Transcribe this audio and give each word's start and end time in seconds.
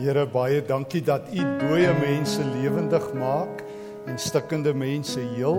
Here 0.00 0.22
baie 0.24 0.62
dankie 0.64 1.02
dat 1.04 1.26
U 1.28 1.42
dooie 1.60 1.90
mense 1.98 2.40
lewendig 2.40 3.04
maak 3.20 3.58
en 4.08 4.16
stikkende 4.16 4.72
mense 4.72 5.20
heel 5.34 5.58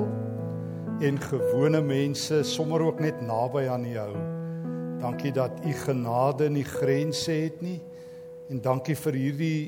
en 1.06 1.20
gewone 1.21 1.81
mense 1.86 2.39
sommer 2.49 2.81
ook 2.88 3.04
net 3.05 3.19
naby 3.21 3.67
aan 3.69 3.85
U 3.85 3.91
hou. 3.99 4.15
Dankie 5.04 5.29
dat 5.35 5.62
U 5.62 5.75
genade 5.83 6.49
nie 6.49 6.65
grense 6.65 7.35
het 7.38 7.62
nie 7.62 7.77
en 8.49 8.63
dankie 8.65 8.97
vir 9.04 9.19
hierdie 9.19 9.62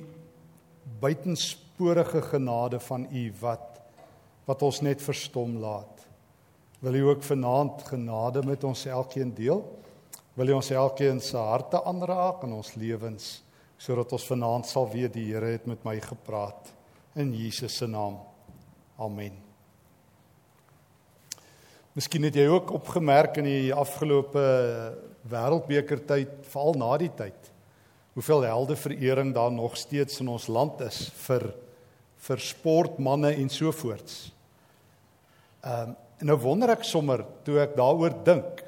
buitensporige 1.05 2.26
genade 2.31 2.81
van 2.81 3.05
U 3.13 3.28
wat 3.46 3.69
wat 4.49 4.65
ons 4.65 4.81
net 4.81 5.05
verstom 5.05 5.60
laat. 5.62 6.01
Wil 6.81 6.97
U 6.97 7.05
ook 7.13 7.29
vanaand 7.29 7.85
genade 7.94 8.42
met 8.42 8.65
ons 8.65 8.90
elkeen 8.90 9.37
deel? 9.37 9.62
Wil 10.33 10.49
U 10.49 10.60
ons 10.63 10.74
elkeen 10.74 11.21
se 11.21 11.37
harte 11.37 11.85
aanraak 11.85 12.42
in 12.49 12.58
ons 12.58 12.74
lewens 12.74 13.42
sodat 13.84 14.13
ons 14.15 14.28
vanaand 14.29 14.68
sal 14.68 14.88
weet 14.94 15.12
die 15.18 15.26
Here 15.34 15.49
het 15.58 15.66
met 15.68 15.81
my 15.84 15.97
gepraat 15.99 16.70
in 17.20 17.34
Jesus 17.35 17.76
se 17.77 17.88
naam. 17.88 18.21
Amen. 18.95 19.35
Miskien 21.93 22.23
het 22.26 22.38
jy 22.40 22.45
ook 22.49 22.71
opgemerk 22.80 23.41
in 23.41 23.49
die 23.49 23.73
afgelope 23.76 24.43
wêreldbeker 25.30 25.99
tyd, 26.07 26.31
veral 26.49 26.80
na 26.80 26.93
die 27.02 27.12
tyd, 27.13 27.52
hoeveel 28.16 28.48
heldeverering 28.48 29.34
daar 29.35 29.52
nog 29.52 29.76
steeds 29.77 30.21
in 30.23 30.31
ons 30.31 30.48
land 30.48 30.81
is 30.88 31.05
vir 31.26 31.52
vir 32.23 32.40
sportmense 32.40 33.34
en 33.35 33.49
so 33.52 33.71
voorts. 33.76 34.29
Ehm 35.59 35.91
um, 35.91 35.99
nou 36.23 36.38
wonder 36.40 36.71
ek 36.71 36.85
sommer 36.88 37.26
toe 37.43 37.57
ek 37.59 37.73
daaroor 37.76 38.13
dink. 38.23 38.62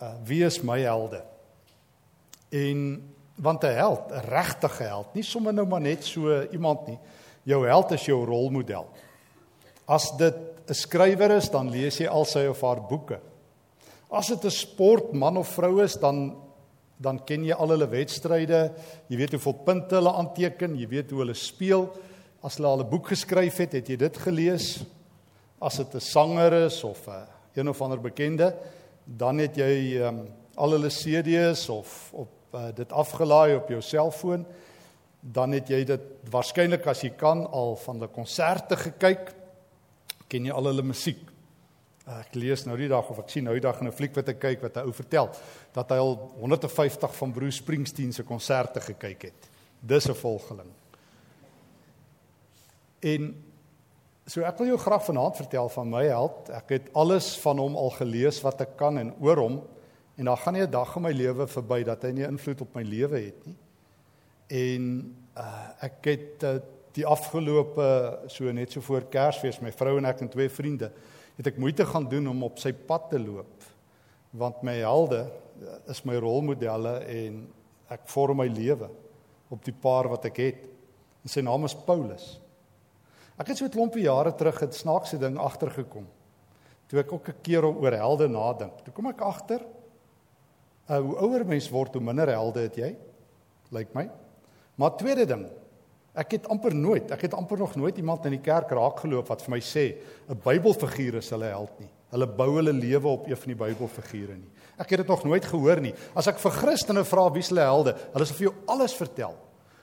Uh 0.00 0.14
wie 0.24 0.38
is 0.46 0.62
my 0.64 0.78
helde? 0.80 1.18
En 2.48 3.02
want 3.34 3.64
'n 3.64 3.74
held, 3.74 4.10
'n 4.10 4.28
regte 4.28 4.68
held, 4.78 5.14
nie 5.14 5.22
sommer 5.22 5.52
nou 5.52 5.66
maar 5.66 5.80
net 5.80 6.04
so 6.04 6.42
iemand 6.52 6.86
nie. 6.86 6.98
Jou 7.42 7.66
held 7.66 7.90
is 7.92 8.04
jou 8.06 8.24
rolmodel. 8.24 8.86
As 9.86 10.16
dit 10.16 10.34
'n 10.68 10.74
skrywer 10.74 11.30
is, 11.30 11.50
dan 11.50 11.70
lees 11.70 11.98
jy 11.98 12.06
al 12.06 12.24
sy 12.24 12.46
of 12.46 12.60
haar 12.60 12.80
boeke. 12.80 13.20
As 14.10 14.28
dit 14.28 14.44
'n 14.44 14.50
sportman 14.50 15.36
of 15.36 15.48
vrou 15.48 15.82
is, 15.82 15.94
dan 15.94 16.36
dan 17.02 17.18
ken 17.24 17.44
jy 17.44 17.52
al 17.52 17.68
hulle 17.68 17.88
wedstryde, 17.88 18.72
jy 19.08 19.16
weet 19.16 19.32
hoeveel 19.32 19.64
punte 19.64 19.94
hulle 19.94 20.12
aanteken, 20.12 20.76
jy 20.78 20.86
weet 20.86 21.10
hoe 21.10 21.18
hulle 21.18 21.34
speel. 21.34 21.90
As 22.42 22.56
hulle 22.56 22.68
al 22.68 22.80
'n 22.80 22.90
boek 22.90 23.08
geskryf 23.08 23.56
het, 23.56 23.72
het 23.72 23.88
jy 23.88 23.96
dit 23.96 24.16
gelees 24.16 24.84
as 25.60 25.76
dit 25.76 25.94
'n 25.94 26.00
sanger 26.00 26.52
is 26.66 26.84
of 26.84 27.08
'n 27.08 27.26
een 27.54 27.68
of 27.68 27.82
ander 27.82 28.00
bekende, 28.00 28.54
dan 29.04 29.38
het 29.38 29.56
jy 29.56 29.98
um, 30.00 30.28
al 30.56 30.70
hulle 30.70 30.88
CD's 30.88 31.68
of 31.68 32.12
op 32.12 32.28
uh, 32.52 32.70
dit 32.76 32.92
afgelaai 32.92 33.56
op 33.56 33.68
jou 33.72 33.80
selfoon, 33.82 34.46
dan 35.20 35.52
het 35.54 35.68
jy 35.70 35.84
dit 35.86 36.08
waarskynlik 36.30 36.86
as 36.90 37.04
jy 37.04 37.12
kan 37.18 37.44
al 37.46 37.76
van 37.84 38.00
die 38.02 38.08
konserte 38.10 38.76
gekyk, 38.76 39.30
ken 40.28 40.48
jy 40.48 40.54
al 40.54 40.70
hulle 40.70 40.84
musiek. 40.86 41.20
Uh, 42.06 42.18
ek 42.20 42.34
lees 42.34 42.66
nou 42.66 42.76
die 42.76 42.90
dag 42.90 43.08
of 43.10 43.22
ek 43.22 43.30
sien 43.30 43.46
nou 43.46 43.54
die 43.54 43.62
dag 43.62 43.78
in 43.80 43.88
'n 43.88 43.94
fliek 43.94 44.16
wat 44.16 44.28
ek 44.28 44.40
kyk 44.40 44.62
wat 44.62 44.76
hy 44.76 44.82
ou 44.82 44.92
vertel 44.92 45.30
dat 45.72 45.90
hy 45.90 45.98
al 46.02 46.16
150 46.40 47.14
van 47.14 47.32
Bruce 47.32 47.62
Springsteen 47.62 48.12
se 48.12 48.22
konserte 48.22 48.80
gekyk 48.80 49.22
het. 49.22 49.48
Dis 49.80 50.08
'n 50.08 50.14
volgeling. 50.14 50.70
En 53.02 53.34
So 54.30 54.44
ek 54.46 54.60
wil 54.62 54.70
jou 54.70 54.78
graag 54.78 55.02
vanaand 55.02 55.36
vertel 55.36 55.68
van 55.74 55.88
my 55.90 56.04
held. 56.06 56.50
Ek 56.54 56.68
het 56.76 56.90
alles 56.94 57.32
van 57.42 57.58
hom 57.58 57.74
al 57.76 57.90
gelees 57.90 58.38
wat 58.44 58.60
ek 58.62 58.76
kan 58.78 59.00
en 59.00 59.10
oor 59.18 59.40
hom 59.42 59.56
en 60.16 60.24
daar 60.24 60.36
gaan 60.36 60.54
nie 60.54 60.62
'n 60.62 60.70
dag 60.70 60.96
in 60.96 61.02
my 61.02 61.12
lewe 61.12 61.46
verby 61.46 61.82
dat 61.84 62.02
hy 62.02 62.10
nie 62.10 62.26
invloed 62.26 62.60
op 62.60 62.74
my 62.74 62.82
lewe 62.82 63.18
het 63.20 63.46
nie. 63.46 63.56
En 64.46 65.16
uh, 65.36 65.68
ek 65.80 66.04
het 66.04 66.42
uh, 66.44 66.58
die 66.92 67.06
afgelope 67.06 68.18
so 68.26 68.52
net 68.52 68.72
so 68.72 68.80
voor 68.80 69.08
Kersfees 69.08 69.60
my 69.60 69.72
vrou 69.72 69.96
en 69.98 70.04
ek 70.04 70.20
en 70.20 70.28
twee 70.28 70.48
vriende 70.48 70.92
het 71.36 71.46
ek 71.46 71.58
moeite 71.58 71.86
gaan 71.86 72.08
doen 72.08 72.28
om 72.28 72.42
op 72.42 72.58
sy 72.58 72.72
pad 72.72 73.08
te 73.10 73.18
loop 73.18 73.64
want 74.30 74.62
my 74.62 74.74
helde 74.80 75.24
uh, 75.24 75.78
is 75.88 76.04
my 76.04 76.16
rolmodelle 76.20 76.98
en 77.08 77.46
ek 77.88 78.08
vorm 78.08 78.36
my 78.36 78.48
lewe 78.48 78.88
op 79.52 79.64
die 79.64 79.74
paar 79.76 80.08
wat 80.08 80.24
ek 80.24 80.38
het. 80.40 80.62
En 81.22 81.28
sy 81.28 81.42
naam 81.44 81.66
is 81.68 81.76
Paulus. 81.76 82.38
Ek 83.36 83.48
het 83.48 83.58
so 83.58 83.64
'n 83.64 83.74
klompie 83.74 84.04
jare 84.04 84.32
terug 84.34 84.62
'n 84.62 84.72
snaakse 84.72 85.18
ding 85.18 85.36
agtergekom. 85.38 86.06
Toe 86.88 87.00
ek 87.00 87.12
ook 87.12 87.28
'n 87.28 87.42
keer 87.42 87.64
oor 87.64 87.92
helde 87.92 88.28
nadink. 88.28 88.84
Toe 88.84 88.92
kom 88.92 89.06
ek 89.06 89.20
agter 89.20 89.60
uh, 90.92 91.00
hoe 91.00 91.16
ouer 91.24 91.46
mens 91.48 91.70
word, 91.72 91.96
hoe 91.96 92.04
minder 92.04 92.28
helde 92.28 92.66
het 92.66 92.76
jy. 92.76 92.92
Lyk 93.72 93.94
my. 93.96 94.06
Maar 94.80 94.96
tweede 95.00 95.24
ding, 95.28 95.46
ek 96.18 96.36
het 96.36 96.48
amper 96.52 96.74
nooit, 96.76 97.10
ek 97.14 97.24
het 97.28 97.34
amper 97.36 97.60
nog 97.60 97.74
nooit 97.80 97.96
iemand 97.96 98.26
in 98.28 98.36
die 98.36 98.44
kerk 98.44 98.72
raakgeloop 98.76 99.30
wat 99.32 99.44
vir 99.44 99.54
my 99.54 99.60
sê 99.64 99.84
'n 100.28 100.40
Bybelfiguur 100.44 101.20
is 101.20 101.30
hulle 101.30 101.48
held 101.48 101.80
nie. 101.80 101.88
Hulle 102.12 102.26
bou 102.26 102.56
hulle 102.56 102.72
lewe 102.72 103.08
op 103.08 103.26
een 103.26 103.36
van 103.36 103.48
die 103.48 103.60
Bybelfigure 103.64 104.36
nie. 104.36 104.50
Ek 104.78 104.90
het 104.90 104.98
dit 104.98 105.08
nog 105.08 105.24
nooit 105.24 105.44
gehoor 105.44 105.80
nie. 105.80 105.94
As 106.14 106.26
ek 106.26 106.38
vir 106.38 106.50
Christene 106.50 107.04
vra 107.04 107.30
wie 107.32 107.42
hulle 107.42 107.60
helde, 107.60 107.96
hulle 108.12 108.26
sal 108.26 108.36
vir 108.36 108.48
jou 108.48 108.54
alles 108.66 108.94
vertel 108.94 109.36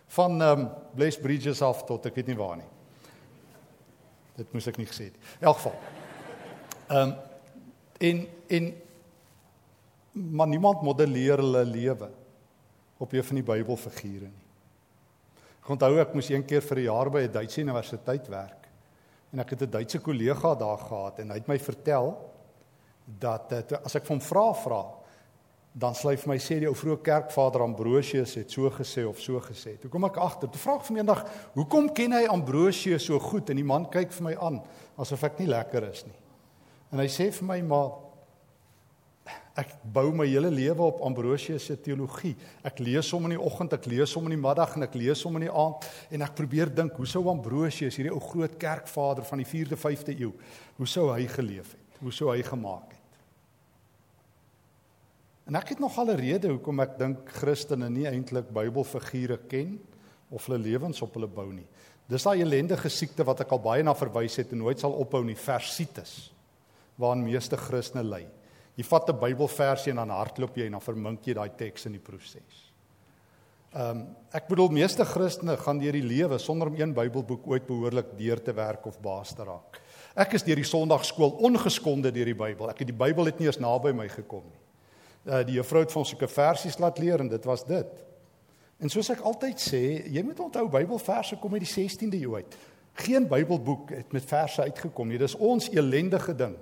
van 0.08 0.42
ehm 0.42 0.60
um, 0.60 0.70
Bless 0.96 1.18
Bridges 1.18 1.62
af 1.62 1.86
tot 1.86 2.06
ek 2.06 2.16
weet 2.16 2.28
nie 2.28 2.38
waar 2.38 2.58
nie. 2.58 2.70
Dit 4.38 4.54
moes 4.54 4.68
ek 4.68 4.78
nie 4.78 4.86
gesê 4.86 5.10
het. 5.10 5.18
In 5.42 5.48
elk 5.48 5.58
geval. 5.58 5.76
Ehm 6.90 7.02
um, 7.02 7.16
en 8.00 8.28
en 8.48 8.74
maar 10.14 10.48
niemand 10.48 10.82
modelleer 10.82 11.38
hulle 11.38 11.66
lewe 11.66 12.10
op 12.98 13.14
een 13.14 13.24
van 13.24 13.36
die 13.36 13.46
Bybelfigure 13.46 14.30
nie. 14.30 14.48
Ek 15.60 15.70
onthou 15.70 16.00
ek 16.02 16.16
moes 16.18 16.30
een 16.32 16.46
keer 16.46 16.62
vir 16.66 16.78
'n 16.78 16.84
jaar 16.90 17.10
by 17.10 17.22
'n 17.22 17.32
Duitse 17.32 17.62
universiteit 17.62 18.28
werk. 18.28 18.68
En 19.32 19.40
ek 19.40 19.50
het 19.50 19.62
'n 19.62 19.70
Duitse 19.70 20.00
kollega 20.00 20.56
daar 20.56 20.78
gehad 20.78 21.20
en 21.20 21.30
hy 21.30 21.36
het 21.36 21.48
my 21.48 21.60
vertel 21.60 22.18
dat 23.06 23.52
eh, 23.52 23.78
as 23.84 23.96
ek 23.96 24.08
hom 24.08 24.22
vra 24.22 24.54
vra 24.54 24.86
dan 25.74 25.94
vir 25.94 26.28
my 26.28 26.38
sê 26.38 26.60
die 26.60 26.68
ou 26.68 26.74
vroeë 26.74 27.02
kerkvader 27.04 27.62
Ambrosius 27.62 28.36
het 28.36 28.52
so 28.52 28.70
gesê 28.70 29.06
of 29.08 29.20
so 29.20 29.40
gesê. 29.40 29.78
Toe 29.80 29.90
kom 29.90 30.04
ek 30.06 30.18
agter. 30.18 30.50
Toe 30.50 30.60
vra 30.60 30.76
ek 30.76 30.86
vir 30.86 30.98
eendag, 30.98 31.26
"Hoekom 31.54 31.94
ken 31.94 32.12
hy 32.12 32.26
Ambrosius 32.26 33.06
so 33.06 33.20
goed?" 33.20 33.50
En 33.50 33.56
die 33.56 33.64
man 33.64 33.86
kyk 33.86 34.12
vir 34.12 34.24
my 34.24 34.36
aan 34.36 34.62
asof 34.98 35.24
ek 35.24 35.40
nie 35.40 35.48
lekker 35.48 35.84
is 35.84 36.06
nie. 36.06 36.16
En 36.92 37.00
hy 37.00 37.06
sê 37.06 37.32
vir 37.32 37.46
my, 37.46 37.62
"Maar 37.62 37.92
ek 39.58 39.74
bou 39.84 40.12
my 40.16 40.28
hele 40.28 40.52
lewe 40.54 40.86
op 40.86 41.02
Ambrosius 41.06 41.66
se 41.66 41.76
teologie. 41.82 42.36
Ek 42.64 42.80
lees 42.80 43.10
hom 43.12 43.26
in 43.28 43.36
die 43.36 43.42
oggend, 43.42 43.74
ek 43.74 43.88
lees 43.92 44.14
hom 44.16 44.30
in 44.30 44.36
die 44.38 44.42
middag 44.42 44.76
en 44.78 44.84
ek 44.84 44.96
lees 44.96 45.24
hom 45.26 45.36
in 45.40 45.48
die 45.48 45.52
aand 45.52 45.88
en 46.12 46.22
ek 46.22 46.36
probeer 46.38 46.70
dink, 46.70 46.96
hoe 46.96 47.10
sou 47.10 47.26
Ambrosius, 47.32 47.98
hierdie 47.98 48.14
ou 48.14 48.22
groot 48.24 48.56
kerkvader 48.62 49.26
van 49.28 49.44
die 49.44 49.50
4de, 49.50 49.80
5de 49.80 50.16
eeu, 50.20 50.32
hoe 50.78 50.88
sou 50.88 51.10
hy 51.12 51.28
geleef 51.28 51.74
het? 51.76 52.00
Hoe 52.00 52.14
sou 52.16 52.30
hy 52.32 52.42
gemaak 52.46 52.94
het?" 52.94 53.00
En 55.50 55.58
ek 55.58 55.74
het 55.74 55.80
nog 55.80 55.98
al 55.98 56.12
'n 56.14 56.20
rede 56.20 56.48
hoekom 56.48 56.80
ek 56.80 56.98
dink 56.98 57.30
Christene 57.30 57.90
nie 57.90 58.06
eintlik 58.06 58.54
Bybelfigure 58.54 59.40
ken 59.50 59.80
of 60.30 60.46
hulle 60.46 60.60
lewens 60.62 61.02
op 61.02 61.14
hulle 61.14 61.28
bou 61.28 61.52
nie. 61.52 61.66
Dis 62.08 62.24
daai 62.24 62.42
ellendige 62.42 62.90
siekte 62.90 63.26
wat 63.26 63.42
ek 63.42 63.52
al 63.52 63.60
baie 63.60 63.84
na 63.84 63.94
verwys 63.94 64.36
het 64.36 64.52
en 64.52 64.58
nooit 64.58 64.80
sal 64.80 64.92
ophou 64.92 65.24
nie, 65.24 65.36
versitis, 65.36 66.32
waaraan 66.98 67.24
meeste 67.24 67.58
Christene 67.58 68.04
ly. 68.04 68.28
Jy 68.80 68.86
vat 68.88 69.10
'n 69.12 69.20
Bybelversie 69.20 69.92
en 69.92 70.00
dan 70.00 70.16
hardloop 70.16 70.56
jy 70.56 70.70
en 70.70 70.78
dan 70.78 70.86
vermink 70.86 71.28
jy 71.28 71.36
daai 71.36 71.50
teks 71.58 71.86
in 71.86 71.98
die 71.98 72.04
proses. 72.04 72.64
Ehm 73.74 73.92
um, 73.92 74.06
ek 74.32 74.48
bedoel 74.48 74.72
meeste 74.72 75.06
Christene 75.06 75.58
gaan 75.58 75.80
deur 75.80 75.94
die 75.94 76.06
lewe 76.06 76.40
sonder 76.40 76.68
om 76.72 76.80
een 76.80 76.94
Bybelboek 76.94 77.48
ooit 77.48 77.68
behoorlik 77.68 78.18
deur 78.18 78.42
te 78.42 78.54
werk 78.54 78.86
of 78.86 79.02
baas 79.02 79.36
te 79.36 79.44
raak. 79.44 79.82
Ek 80.16 80.34
is 80.34 80.44
deur 80.44 80.56
die 80.56 80.66
Sondagskool 80.66 81.38
ongeskonde 81.44 82.12
deur 82.12 82.26
die 82.26 82.40
Bybel. 82.40 82.70
Ek 82.70 82.80
het 82.80 82.88
die 82.88 82.98
Bybel 83.06 83.26
het 83.26 83.40
nie 83.40 83.48
eens 83.48 83.60
naby 83.60 83.92
my 83.94 84.08
gekom 84.08 84.44
nie 84.48 84.70
uh, 85.30 85.42
die 85.46 85.58
juffrou 85.58 85.84
het 85.84 85.94
vir 85.94 86.02
ons 86.02 86.14
sulke 86.14 86.30
versies 86.32 86.80
laat 86.82 87.00
leer 87.02 87.24
en 87.24 87.32
dit 87.32 87.48
was 87.48 87.66
dit. 87.68 88.02
En 88.80 88.92
soos 88.92 89.12
ek 89.12 89.24
altyd 89.28 89.62
sê, 89.62 89.84
jy 90.08 90.24
moet 90.24 90.40
onthou 90.40 90.66
Bybelverse 90.72 91.38
kom 91.42 91.58
uit 91.58 91.66
die 91.66 91.72
16de 91.72 92.22
eeu 92.22 92.38
uit. 92.40 92.58
Geen 93.04 93.28
Bybelboek 93.30 93.94
het 93.96 94.14
met 94.16 94.28
verse 94.28 94.64
uitgekom 94.64 95.12
nie. 95.12 95.20
Dis 95.20 95.36
ons 95.36 95.70
elendige 95.76 96.36
ding. 96.36 96.56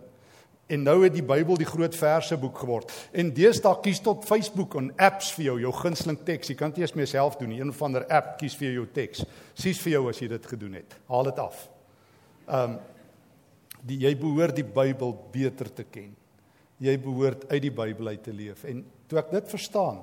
En 0.67 0.83
nou 0.83 0.97
het 1.03 1.13
die 1.15 1.23
Bybel 1.23 1.57
die 1.57 1.67
groot 1.67 1.95
verseboek 1.95 2.59
geword. 2.59 2.91
En 3.15 3.31
deesdae 3.33 3.79
kies 3.85 4.01
tot 4.03 4.25
Facebook 4.27 4.75
en 4.75 4.91
apps 4.99 5.31
vir 5.37 5.45
jou 5.45 5.55
jou 5.63 5.71
gunsteling 5.79 6.19
teks. 6.27 6.51
Jy 6.51 6.57
kan 6.59 6.75
dit 6.75 6.83
eers 6.83 6.95
mee 6.97 7.07
self 7.07 7.39
doen. 7.39 7.55
Een 7.55 7.71
of 7.71 7.81
ander 7.81 8.05
app 8.11 8.35
kies 8.41 8.57
vir 8.59 8.73
jou 8.73 8.85
teks. 8.93 9.23
Sies 9.55 9.79
vir 9.85 9.95
jou 9.95 10.03
as 10.11 10.19
jy 10.19 10.27
dit 10.35 10.51
gedoen 10.51 10.79
het. 10.81 10.99
Haal 11.07 11.31
dit 11.31 11.43
af. 11.47 11.65
Ehm 12.47 12.77
um, 12.77 12.79
die 13.87 14.01
jy 14.01 14.09
behoort 14.19 14.57
die 14.57 14.65
Bybel 14.65 15.13
beter 15.31 15.69
te 15.71 15.83
ken 15.87 16.09
jy 16.83 16.93
behoort 17.01 17.47
uit 17.49 17.63
die 17.65 17.73
Bybel 17.73 18.13
uit 18.13 18.23
te 18.23 18.33
leef. 18.35 18.63
En 18.69 18.83
toe 19.09 19.19
ek 19.21 19.31
dit 19.33 19.49
verstaan, 19.49 20.01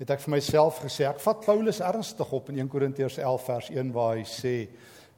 het 0.00 0.12
ek 0.12 0.22
vir 0.24 0.34
myself 0.34 0.82
gesê, 0.82 1.06
ek 1.08 1.22
vat 1.22 1.44
Paulus 1.46 1.80
ernstig 1.84 2.32
op 2.34 2.50
in 2.52 2.60
1 2.60 2.70
Korintiërs 2.72 3.20
11 3.22 3.48
vers 3.48 3.70
1 3.72 3.92
waar 3.94 4.16
hy 4.18 4.26
sê: 4.28 4.56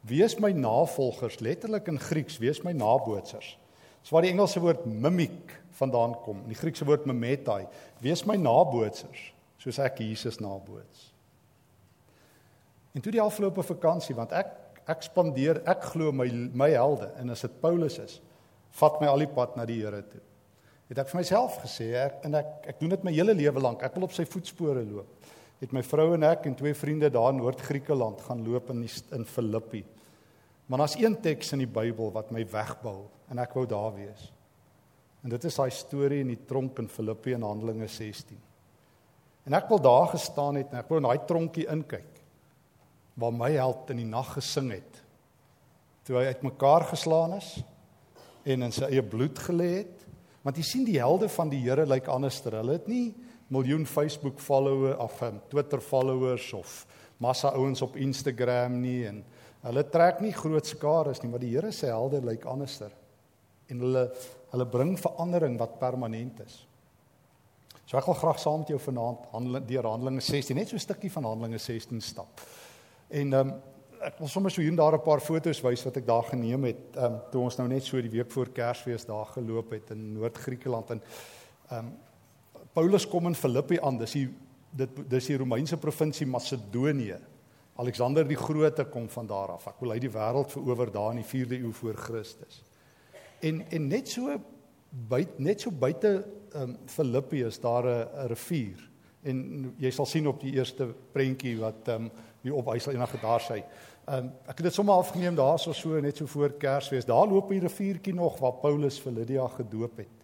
"Wees 0.06 0.36
my 0.38 0.52
navolgers," 0.52 1.40
letterlik 1.40 1.88
in 1.88 1.98
Grieks, 1.98 2.38
"wees 2.38 2.62
my 2.62 2.72
nabootsers." 2.72 3.56
Dis 4.04 4.12
waar 4.12 4.26
die 4.26 4.34
Engelse 4.34 4.60
woord 4.60 4.84
mimic 4.84 5.54
vandaan 5.78 6.12
kom, 6.20 6.42
die 6.44 6.58
Griekse 6.58 6.84
woord 6.84 7.06
mimetai, 7.08 7.66
"wees 8.04 8.26
my 8.28 8.36
nabootsers," 8.36 9.32
soos 9.58 9.78
ek 9.78 9.98
Jesus 9.98 10.38
naboots. 10.38 11.12
En 12.94 13.00
toe 13.00 13.12
die 13.12 13.22
afgelope 13.22 13.62
vakansie 13.62 14.14
want 14.14 14.32
ek 14.32 14.60
ek 14.86 15.02
spandeer 15.02 15.62
ek 15.66 15.82
glo 15.82 16.12
my 16.12 16.28
my 16.52 16.70
helde 16.70 17.10
en 17.18 17.30
as 17.30 17.40
dit 17.40 17.60
Paulus 17.60 17.98
is, 17.98 18.20
vat 18.70 19.00
my 19.00 19.06
al 19.06 19.18
die 19.18 19.26
pad 19.26 19.56
na 19.56 19.64
die 19.64 19.80
Here 19.80 20.02
toe. 20.02 20.20
Het 20.90 20.98
ek 20.98 21.08
vir 21.08 21.20
myself 21.22 21.56
gesê 21.62 21.94
ek 21.94 22.26
en 22.28 22.34
ek 22.34 22.68
ek 22.68 22.80
doen 22.80 22.90
dit 22.90 23.04
my 23.04 23.12
hele 23.12 23.32
lewe 23.32 23.60
lank. 23.60 23.82
Ek 23.82 23.94
wil 23.94 24.04
op 24.04 24.12
sy 24.12 24.26
voetspore 24.28 24.84
loop. 24.84 25.08
Het 25.60 25.72
my 25.72 25.82
vrou 25.82 26.14
en 26.14 26.22
ek 26.22 26.46
en 26.46 26.54
twee 26.54 26.74
vriende 26.74 27.08
daar 27.10 27.32
in 27.32 27.40
Noord-Griekeland 27.40 28.20
gaan 28.20 28.44
loop 28.44 28.70
in 28.70 28.82
die, 28.84 28.90
in 29.16 29.24
Filippi. 29.24 29.84
Maar 30.66 30.78
daar's 30.78 30.96
een 30.96 31.20
teks 31.20 31.52
in 31.52 31.64
die 31.64 31.70
Bybel 31.70 32.12
wat 32.12 32.30
my 32.32 32.44
wegbou 32.48 33.04
en 33.28 33.40
ek 33.42 33.52
wou 33.56 33.66
daar 33.68 33.92
wees. 33.96 34.30
En 35.24 35.32
dit 35.32 35.44
is 35.44 35.56
daai 35.56 35.70
storie 35.72 36.20
in 36.24 36.32
die 36.32 36.40
tronk 36.48 36.78
in 36.80 36.88
Filippi 36.88 37.32
in 37.36 37.44
Handelinge 37.44 37.88
16. 37.88 38.40
En 39.44 39.56
ek 39.56 39.68
wil 39.68 39.80
daar 39.84 40.08
gestaan 40.12 40.60
het 40.60 40.72
en 40.72 40.80
ek 40.80 40.90
wou 40.92 41.00
in 41.00 41.08
daai 41.08 41.24
tronkie 41.28 41.66
inkyk 41.72 42.10
waar 43.20 43.32
my 43.32 43.52
held 43.54 43.92
in 43.94 44.00
die 44.02 44.08
nag 44.08 44.32
gesing 44.34 44.72
het. 44.74 45.00
Toe 46.04 46.18
hy 46.18 46.32
uitmekaar 46.34 46.88
geslaan 46.90 47.36
is 47.38 47.54
en 48.44 48.66
in 48.66 48.74
sy 48.74 48.88
eie 48.90 49.04
bloed 49.06 49.38
gelê 49.46 49.70
het. 49.84 50.02
Want 50.44 50.58
jy 50.60 50.64
sien 50.66 50.84
die 50.84 50.98
helde 50.98 51.30
van 51.32 51.52
die 51.52 51.62
Here 51.62 51.86
lyk 51.88 52.08
anderster. 52.12 52.58
Hulle 52.58 52.76
het 52.76 52.88
nie 52.90 53.14
miljoen 53.52 53.86
Facebook 53.86 54.40
followers 54.40 54.98
of 55.00 55.22
um, 55.22 55.38
Twitter 55.52 55.80
followers 55.80 56.50
of 56.56 56.82
massa 57.22 57.52
ouens 57.56 57.82
op 57.84 57.96
Instagram 57.96 58.80
nie 58.82 59.04
en 59.08 59.22
hulle 59.64 59.84
trek 59.90 60.20
nie 60.20 60.32
groot 60.36 60.66
skares 60.66 61.22
nie, 61.22 61.30
maar 61.32 61.42
die 61.42 61.54
Here 61.54 61.72
se 61.72 61.86
helde 61.86 62.20
lyk 62.24 62.44
anderster. 62.44 62.92
En 63.72 63.80
hulle 63.80 64.08
hulle 64.54 64.66
bring 64.70 64.94
verandering 65.00 65.56
wat 65.58 65.80
permanent 65.80 66.40
is. 66.44 66.60
So 67.84 67.98
ek 67.98 68.06
wil 68.06 68.16
graag 68.16 68.38
saam 68.38 68.62
met 68.62 68.70
jou 68.70 68.78
vanaand 68.80 69.24
handel 69.32 69.60
deur 69.66 69.88
Handelinge 69.90 70.22
16, 70.22 70.56
net 70.56 70.68
so 70.68 70.76
'n 70.76 70.84
stukkie 70.84 71.10
van 71.10 71.24
Handelinge 71.24 71.58
16 71.58 72.00
stap. 72.00 72.40
En 73.08 73.32
ehm 73.32 73.48
um, 73.48 73.54
ek 74.04 74.18
wil 74.18 74.28
sommer 74.28 74.50
so 74.50 74.60
hier 74.60 74.70
en 74.70 74.76
daar 74.76 74.94
'n 74.94 75.02
paar 75.02 75.20
foto's 75.20 75.60
wys 75.62 75.84
wat 75.84 75.96
ek 75.96 76.06
daar 76.06 76.22
geneem 76.22 76.64
het, 76.64 76.96
ehm 76.96 77.04
um, 77.04 77.20
toe 77.30 77.42
ons 77.42 77.56
nou 77.56 77.68
net 77.68 77.84
so 77.84 78.00
die 78.00 78.10
week 78.10 78.30
voor 78.30 78.48
Kersfees 78.48 79.06
daar 79.06 79.26
geloop 79.26 79.70
het 79.70 79.90
in 79.90 80.12
Noord-Griekeland 80.12 80.90
en 80.90 81.02
ehm 81.70 81.78
um, 81.78 81.92
Paulus 82.72 83.08
kom 83.08 83.26
in 83.26 83.34
Filippi 83.34 83.78
aan. 83.80 83.98
Dis 83.98 84.12
die 84.12 84.28
dit 84.70 85.10
dis 85.10 85.26
die 85.26 85.36
Romeinse 85.36 85.76
provinsie 85.76 86.26
Macedonië. 86.26 87.18
Alexander 87.76 88.26
die 88.28 88.38
Grote 88.38 88.84
kom 88.84 89.08
van 89.10 89.26
daar 89.26 89.56
af. 89.56 89.66
Ek 89.66 89.80
wil 89.82 89.94
hy 89.94 89.98
die 89.98 90.12
wêreld 90.14 90.52
verower 90.52 90.92
daar 90.94 91.10
in 91.14 91.22
die 91.22 91.26
4de 91.26 91.58
eeu 91.58 91.72
voor 91.74 91.96
Christus. 91.98 92.62
En 93.42 93.64
en 93.70 93.88
net 93.90 94.08
so 94.08 94.36
byt 95.10 95.38
net 95.42 95.60
so 95.60 95.70
buite 95.70 96.12
ehm 96.54 96.62
um, 96.62 96.76
Filippi 96.86 97.42
is 97.44 97.60
daar 97.60 97.84
'n 97.86 98.28
rivier. 98.30 98.90
En 99.22 99.74
jy 99.78 99.90
sal 99.90 100.06
sien 100.06 100.28
op 100.28 100.40
die 100.40 100.52
eerste 100.52 100.86
prentjie 101.12 101.58
wat 101.58 101.88
ehm 101.88 102.04
um, 102.04 102.10
hier 102.42 102.54
op 102.54 102.66
hy 102.66 102.78
sal 102.78 102.92
eendag 102.92 103.20
daar 103.20 103.40
sy. 103.40 103.64
Ehm 104.06 104.18
um, 104.18 104.32
ek 104.46 104.56
het 104.56 104.66
dit 104.68 104.74
sommer 104.74 104.94
afgeneem 104.94 105.34
daar 105.34 105.58
so 105.58 105.72
so 105.72 106.00
net 106.00 106.16
so 106.16 106.26
voor 106.26 106.52
Kersfees. 106.52 107.04
Daar 107.04 107.26
loop 107.26 107.50
'n 107.50 107.58
riviertjie 107.58 108.14
nog 108.14 108.38
waar 108.38 108.52
Paulus 108.52 109.00
vir 109.00 109.12
Lydia 109.12 109.48
gedoop 109.48 109.96
het. 109.96 110.18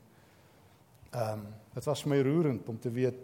Ehm 1.10 1.32
um, 1.32 1.46
dit 1.74 1.84
was 1.84 2.04
my 2.04 2.20
roerend 2.20 2.68
om 2.68 2.78
te 2.78 2.90
weet 2.90 3.16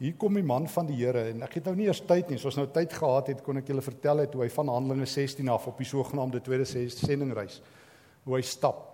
hier 0.00 0.16
kom 0.16 0.34
die 0.34 0.46
man 0.46 0.66
van 0.72 0.88
die 0.88 0.96
Here 0.96 1.26
en 1.30 1.44
ek 1.44 1.58
het 1.58 1.68
nou 1.68 1.76
nie 1.76 1.86
eers 1.86 2.00
tyd 2.08 2.30
nie. 2.32 2.38
Soos 2.40 2.56
nou 2.56 2.66
tyd 2.72 2.92
gehad 2.96 3.28
het, 3.28 3.42
kon 3.44 3.60
ek 3.60 3.68
julle 3.68 3.84
vertel 3.84 4.24
het 4.24 4.34
hoe 4.34 4.46
hy 4.46 4.50
van 4.54 4.72
Handelinge 4.72 5.06
16 5.06 5.48
af 5.52 5.68
op 5.68 5.78
die 5.78 5.88
sogenaamde 5.88 6.40
tweede 6.40 6.64
sendingreis 6.64 7.60
hoe 8.24 8.36
hy 8.36 8.42
stap 8.44 8.90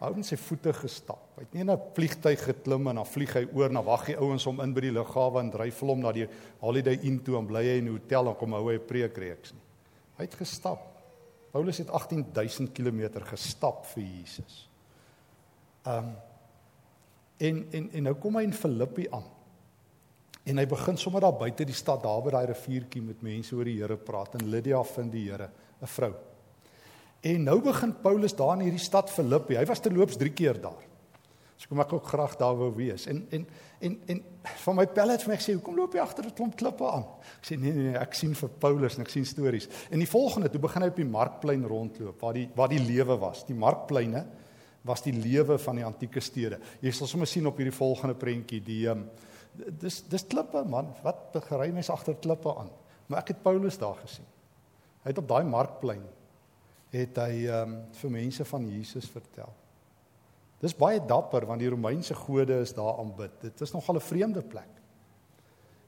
Hou 0.00 0.14
in 0.16 0.24
sy 0.24 0.38
voete 0.40 0.72
gestap. 0.72 1.26
Hy 1.36 1.42
het 1.44 1.54
nie 1.54 1.60
in 1.60 1.70
'n 1.70 1.92
vliegtyg 1.94 2.40
geklim 2.40 2.88
en 2.88 2.96
dan 2.96 3.06
vlieg 3.06 3.34
hy 3.34 3.44
oor 3.52 3.70
na 3.70 3.82
wag 3.82 4.06
die 4.06 4.16
ouens 4.16 4.46
om 4.46 4.60
in 4.60 4.72
by 4.72 4.80
die 4.80 4.92
lughawe 4.96 5.40
en 5.40 5.50
dryf 5.50 5.80
hom 5.80 6.00
na 6.00 6.12
die 6.12 6.26
Holiday 6.60 6.98
Inn 7.02 7.20
toe 7.20 7.36
en 7.36 7.46
bly 7.46 7.62
hy 7.62 7.78
in 7.78 7.84
'n 7.88 7.98
hotel 7.98 8.28
en 8.28 8.34
kom 8.34 8.52
hou 8.52 8.70
hy 8.70 8.76
'n 8.76 8.86
preek 8.86 9.18
reeks 9.18 9.52
nie. 9.52 9.60
Hy 10.16 10.24
het 10.24 10.34
gestap. 10.34 10.80
Paulus 11.52 11.78
het 11.78 11.90
18000 11.90 12.72
km 12.72 13.20
gestap 13.20 13.84
vir 13.84 14.02
Jesus. 14.02 14.68
Um 15.84 16.16
en 17.38 17.66
en 17.72 17.90
en 17.92 18.02
nou 18.02 18.14
kom 18.14 18.36
hy 18.36 18.42
in 18.42 18.52
Filippi 18.52 19.06
aan. 19.10 19.39
En 20.44 20.58
hy 20.58 20.66
begin 20.66 20.96
sommer 20.96 21.20
daar 21.20 21.36
buite 21.36 21.64
die 21.64 21.76
stad 21.76 22.02
daar 22.02 22.22
by 22.24 22.30
daai 22.30 22.46
riviertjie 22.46 23.02
met 23.02 23.22
mense 23.22 23.54
oor 23.56 23.64
die 23.68 23.78
Here 23.80 23.96
praat 23.96 24.34
en 24.40 24.48
Lydia 24.50 24.82
vind 24.84 25.12
die 25.12 25.30
Here, 25.30 25.50
'n 25.82 25.86
vrou. 25.86 26.14
En 27.20 27.42
nou 27.44 27.60
begin 27.60 27.94
Paulus 28.00 28.34
daar 28.36 28.54
in 28.56 28.64
hierdie 28.64 28.80
stad 28.80 29.10
Filippi. 29.10 29.56
Hy 29.56 29.66
was 29.66 29.80
terloops 29.80 30.16
3 30.16 30.32
keer 30.32 30.60
daar. 30.60 30.88
So 31.60 31.68
kom 31.68 31.82
ek 31.82 31.92
ook 31.92 32.06
graag 32.08 32.38
daar 32.40 32.56
wou 32.56 32.70
wees. 32.72 33.04
En 33.06 33.26
en 33.30 33.46
en 33.80 33.98
en 34.06 34.22
van 34.64 34.76
my 34.76 34.86
pelle 34.86 35.12
het 35.12 35.22
vir 35.22 35.34
my 35.34 35.36
gesê, 35.36 35.52
"Hoekom 35.52 35.76
loop 35.76 35.92
jy 35.92 36.00
agter 36.00 36.24
'n 36.24 36.32
klomp 36.32 36.56
klippe 36.56 36.90
aan?" 36.90 37.04
Ek 37.40 37.44
sê, 37.44 37.58
"Nee 37.58 37.72
nee 37.72 37.90
nee, 37.90 37.98
ek 37.98 38.14
sien 38.14 38.34
vir 38.34 38.48
Paulus 38.48 38.94
en 38.94 39.00
ek 39.02 39.08
sien 39.08 39.26
stories." 39.26 39.68
En 39.90 39.98
die 39.98 40.08
volgende, 40.08 40.48
toe 40.50 40.60
begin 40.60 40.82
hy 40.82 40.88
op 40.88 40.96
die 40.96 41.04
markplein 41.04 41.64
rondloop 41.64 42.20
waar 42.20 42.32
die 42.32 42.48
waar 42.54 42.68
die 42.68 42.78
lewe 42.78 43.18
was. 43.18 43.44
Die 43.44 43.54
markpleine 43.54 44.26
was 44.82 45.02
die 45.02 45.12
lewe 45.12 45.58
van 45.58 45.76
die 45.76 45.84
antieke 45.84 46.20
stede. 46.20 46.58
Jy 46.80 46.90
sal 46.90 47.06
sommer 47.06 47.26
sien 47.26 47.46
op 47.46 47.56
hierdie 47.56 47.76
volgende 47.76 48.14
prentjie, 48.14 48.62
die 48.64 48.86
um, 48.88 49.10
dis 49.52 50.02
dis 50.08 50.26
klippe 50.26 50.64
man, 50.64 50.92
wat 51.02 51.32
begery 51.32 51.70
mense 51.72 51.92
agter 51.92 52.14
klippe 52.14 52.52
aan. 52.56 52.70
Maar 53.06 53.22
ek 53.22 53.34
het 53.34 53.42
Paulus 53.42 53.78
daar 53.78 53.98
gesien. 54.02 54.26
Hy 55.02 55.12
het 55.12 55.18
op 55.18 55.28
daai 55.28 55.44
markplein 55.44 56.04
het 56.90 57.18
hy 57.22 57.46
um, 57.54 57.76
vir 57.94 58.10
mense 58.10 58.44
van 58.44 58.64
Jesus 58.66 59.06
vertel. 59.10 59.50
Dis 60.60 60.74
baie 60.76 61.00
dapper 61.00 61.46
want 61.48 61.62
die 61.62 61.70
Romeinse 61.70 62.14
gode 62.18 62.60
is 62.64 62.74
daar 62.76 62.98
aanbid. 63.00 63.36
Dit 63.40 63.60
is 63.60 63.72
nogal 63.72 63.96
'n 63.96 64.00
vreemde 64.00 64.42
plek. 64.42 64.72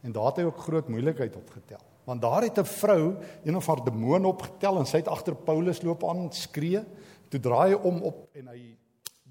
En 0.02 0.12
daar 0.12 0.30
het 0.30 0.36
hy 0.36 0.44
ook 0.44 0.58
groot 0.58 0.88
moeilikheid 0.88 1.36
opgetel. 1.36 1.82
Want 2.04 2.22
daar 2.22 2.42
het 2.42 2.58
'n 2.58 2.64
vrou 2.64 3.16
een 3.44 3.56
of 3.56 3.66
haar 3.66 3.84
demoon 3.84 4.24
opgetel 4.24 4.78
en 4.78 4.86
sy 4.86 4.96
het 4.96 5.08
agter 5.08 5.34
Paulus 5.34 5.82
loop 5.82 6.04
aan 6.04 6.32
skree. 6.32 6.84
Toe 7.28 7.40
draai 7.40 7.74
hy 7.74 7.78
om 7.82 8.02
op 8.02 8.28
en 8.34 8.46
hy 8.48 8.76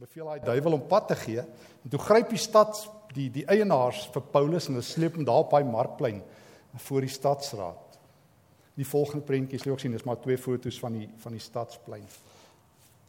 beveel 0.01 0.31
daai 0.31 0.41
duiwel 0.41 0.73
om 0.79 0.87
pad 0.89 1.11
te 1.11 1.15
gee. 1.15 1.41
En 1.83 1.91
toe 1.93 1.99
gryp 2.01 2.31
die 2.33 2.41
stad 2.41 2.79
die 3.13 3.27
die 3.29 3.43
eienaars 3.53 4.07
vir 4.09 4.23
Paulus 4.33 4.65
en 4.65 4.73
hulle 4.73 4.85
sleep 4.87 5.19
hom 5.19 5.25
daar 5.27 5.43
op 5.43 5.51
daai 5.53 5.67
markplein 5.67 6.23
voor 6.87 7.05
die 7.05 7.11
stadsraad. 7.11 7.99
Die 8.79 8.87
volgende 8.87 9.27
prentjies 9.27 9.67
lê 9.67 9.69
ook 9.69 9.83
sien, 9.83 9.93
dis 9.93 10.07
maar 10.07 10.17
twee 10.23 10.39
fotos 10.41 10.79
van 10.81 10.95
die 10.97 11.09
van 11.21 11.35
die 11.37 11.43
stadsplein. 11.43 12.07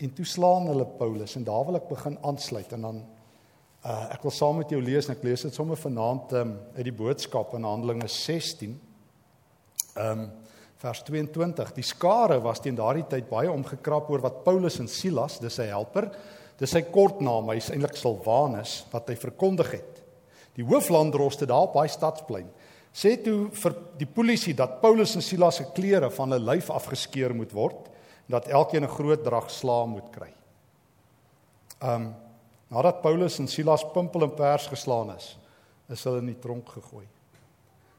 En 0.04 0.12
toe 0.12 0.26
slaan 0.28 0.68
hulle 0.68 0.84
Paulus 0.98 1.36
en 1.38 1.46
daar 1.48 1.64
wil 1.70 1.80
ek 1.80 1.88
begin 1.88 2.18
aansluit 2.28 2.76
en 2.76 2.84
dan 2.88 3.00
uh, 3.00 4.12
ek 4.12 4.28
wil 4.28 4.36
saam 4.36 4.60
met 4.60 4.76
jou 4.76 4.82
lees 4.82 5.08
en 5.08 5.16
ek 5.16 5.24
lees 5.24 5.46
dit 5.48 5.56
sommer 5.56 5.80
vanaand 5.80 6.36
um, 6.42 6.54
uit 6.76 6.84
die 6.90 6.96
boodskap 7.00 7.56
in 7.56 7.70
Handelinge 7.70 8.10
16. 8.18 8.76
Ehm 9.96 10.26
um, 10.26 10.30
vers 10.82 11.04
22. 11.06 11.68
Die 11.76 11.84
skare 11.87 12.40
was 12.42 12.58
teen 12.61 12.75
daardie 12.75 13.06
tyd 13.06 13.28
baie 13.30 13.50
omgekrap 13.50 14.08
oor 14.11 14.25
wat 14.25 14.40
Paulus 14.42 14.80
en 14.82 14.88
Silas, 14.90 15.37
dis 15.38 15.54
sy 15.54 15.68
helper, 15.70 16.08
dis 16.62 16.71
sy 16.71 16.85
kortnaam, 16.95 17.50
hy's 17.50 17.73
eintlik 17.75 17.97
Silwanus 17.99 18.85
wat 18.92 19.09
hy 19.11 19.16
verkondig 19.19 19.73
het. 19.75 20.02
Die 20.54 20.66
hooflandroste 20.66 21.49
daar 21.49 21.66
op 21.66 21.75
daai 21.75 21.90
stadsplein 21.90 22.50
sê 22.92 23.14
toe 23.25 23.49
vir 23.57 23.75
die 23.97 24.07
polisie 24.07 24.52
dat 24.54 24.76
Paulus 24.83 25.14
en 25.16 25.25
Silas 25.25 25.62
se 25.62 25.64
klere 25.73 26.11
van 26.12 26.35
hulle 26.35 26.52
lyf 26.52 26.69
afgeskeur 26.71 27.33
moet 27.35 27.54
word 27.57 27.88
en 28.26 28.37
dat 28.37 28.50
elkeen 28.52 28.85
'n 28.85 28.95
groot 28.99 29.25
drag 29.25 29.50
slaag 29.50 29.87
moet 29.88 30.11
kry. 30.12 30.31
Um 31.81 32.14
nadat 32.69 33.02
Paulus 33.02 33.38
en 33.38 33.49
Silas 33.49 33.85
pimpel 33.95 34.23
en 34.23 34.35
pers 34.35 34.66
geslaan 34.66 35.16
is, 35.16 35.38
is 35.88 36.04
hulle 36.04 36.19
in 36.19 36.26
die 36.26 36.40
tronk 36.40 36.69
gegooi. 36.69 37.07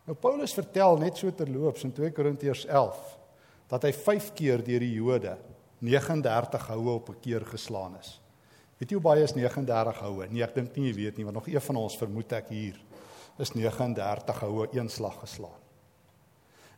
Nou 0.06 0.16
Paulus 0.16 0.54
vertel 0.54 0.98
net 0.98 1.18
so 1.18 1.32
terloops 1.32 1.84
in 1.84 1.92
2 1.92 2.12
Korintiërs 2.12 2.66
11 2.66 3.18
dat 3.68 3.84
hy 3.84 3.92
5 3.92 4.34
keer 4.34 4.64
deur 4.64 4.80
die 4.80 4.94
Jode 4.94 5.38
39 5.80 6.68
houe 6.68 6.96
op 6.96 7.10
'n 7.10 7.20
keer 7.20 7.46
geslaan 7.46 7.98
is. 8.00 8.23
Weet 8.84 8.92
jy 8.92 8.98
hoe 8.98 9.06
baie 9.06 9.22
is 9.24 9.32
39 9.32 10.00
houe? 10.04 10.26
Nee, 10.28 10.42
ek 10.44 10.58
dink 10.58 10.74
nie 10.76 10.90
jy 10.90 10.96
weet 10.98 11.16
nie, 11.16 11.24
want 11.24 11.38
nog 11.38 11.46
een 11.48 11.64
van 11.64 11.78
ons 11.80 11.94
vermoed 11.96 12.34
ek 12.36 12.50
hier 12.52 12.80
is 13.40 13.54
39 13.56 14.42
houe 14.44 14.66
een 14.76 14.90
slag 14.92 15.22
geslaan. 15.22 15.62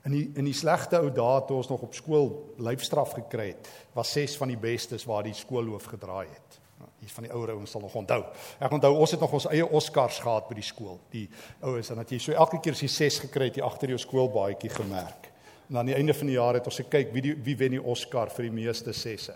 In 0.05 0.13
die 0.13 0.27
in 0.37 0.45
die 0.45 0.53
slegte 0.53 0.99
ou 1.01 1.07
dae 1.09 1.39
toe 1.49 1.55
ons 1.57 1.71
nog 1.71 1.87
op 1.87 1.95
skool 1.97 2.29
lyfstraf 2.61 3.15
gekry 3.17 3.47
het, 3.55 3.71
was 3.97 4.11
6 4.13 4.35
van 4.37 4.53
die 4.53 4.59
bestes 4.67 5.07
waar 5.09 5.25
die 5.25 5.33
skoolhoof 5.33 5.87
gedraai 5.95 6.27
het. 6.27 6.59
Nou, 6.77 6.91
hier 7.01 7.15
van 7.15 7.25
die 7.25 7.31
ouer 7.33 7.55
ouens 7.55 7.73
sal 7.73 7.81
nog 7.81 7.95
onthou. 8.03 8.19
Ek 8.61 8.77
onthou 8.77 8.93
ons 8.99 9.15
het 9.15 9.25
nog 9.25 9.33
ons 9.39 9.49
eie 9.49 9.65
Oscars 9.65 10.21
gehad 10.21 10.45
by 10.51 10.59
die 10.59 10.67
skool. 10.69 11.01
Die 11.15 11.25
ouens 11.65 11.89
en 11.89 12.03
dat 12.03 12.13
jy 12.13 12.21
so 12.21 12.37
elke 12.37 12.61
keer 12.61 12.77
as 12.77 12.85
jy 12.85 12.91
6 12.99 13.19
gekry 13.25 13.49
het, 13.49 13.57
jy 13.57 13.65
agter 13.65 13.95
jou 13.95 13.99
skoolbaadjie 14.05 14.75
gemerk. 14.77 15.31
En 15.71 15.81
aan 15.81 15.89
die 15.89 15.97
einde 15.97 16.13
van 16.13 16.29
die 16.29 16.37
jaar 16.37 16.61
het 16.61 16.69
ons 16.69 16.83
gekyk 16.85 17.09
wie 17.17 17.25
die, 17.31 17.35
wie 17.49 17.57
wen 17.65 17.79
die 17.79 17.81
Oscar 17.81 18.29
vir 18.37 18.51
die 18.51 18.55
meeste 18.61 18.93
sesse. 18.93 19.33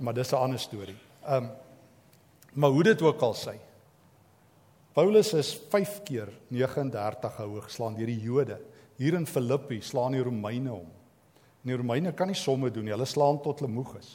Maar 0.00 0.16
dis 0.22 0.32
'n 0.32 0.40
ander 0.40 0.64
storie. 0.64 0.96
Ehm 1.26 1.44
um, 1.44 1.52
maar 2.56 2.72
hoe 2.74 2.82
dit 2.88 3.02
ook 3.04 3.22
al 3.22 3.34
sê, 3.36 3.54
Paulus 4.96 5.34
is 5.36 5.52
5 5.68 5.98
keer 6.08 6.30
39 6.48 7.34
houe 7.36 7.60
geslaan 7.66 7.96
deur 7.98 8.08
die 8.08 8.20
Jode. 8.20 8.56
Hier 8.96 9.12
in 9.18 9.26
Filippi 9.28 9.82
slaan 9.84 10.16
die 10.16 10.22
Romeine 10.24 10.70
hom. 10.72 10.86
En 11.60 11.68
die 11.68 11.76
Romeine 11.76 12.14
kan 12.16 12.30
nie 12.32 12.38
somme 12.38 12.70
doen 12.72 12.86
nie. 12.88 12.94
Hulle 12.94 13.04
slaan 13.04 13.42
tot 13.44 13.60
hulle 13.60 13.68
moeg 13.74 13.90
is. 14.00 14.14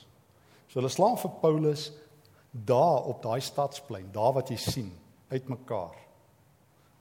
So 0.72 0.80
hulle 0.80 0.90
slaan 0.90 1.20
vir 1.22 1.36
Paulus 1.44 1.92
daar 2.52 3.06
op 3.12 3.22
daai 3.22 3.44
stadsplein, 3.46 4.10
daar 4.12 4.34
wat 4.40 4.50
jy 4.50 4.58
sien, 4.58 4.90
uitmekaar. 5.30 5.94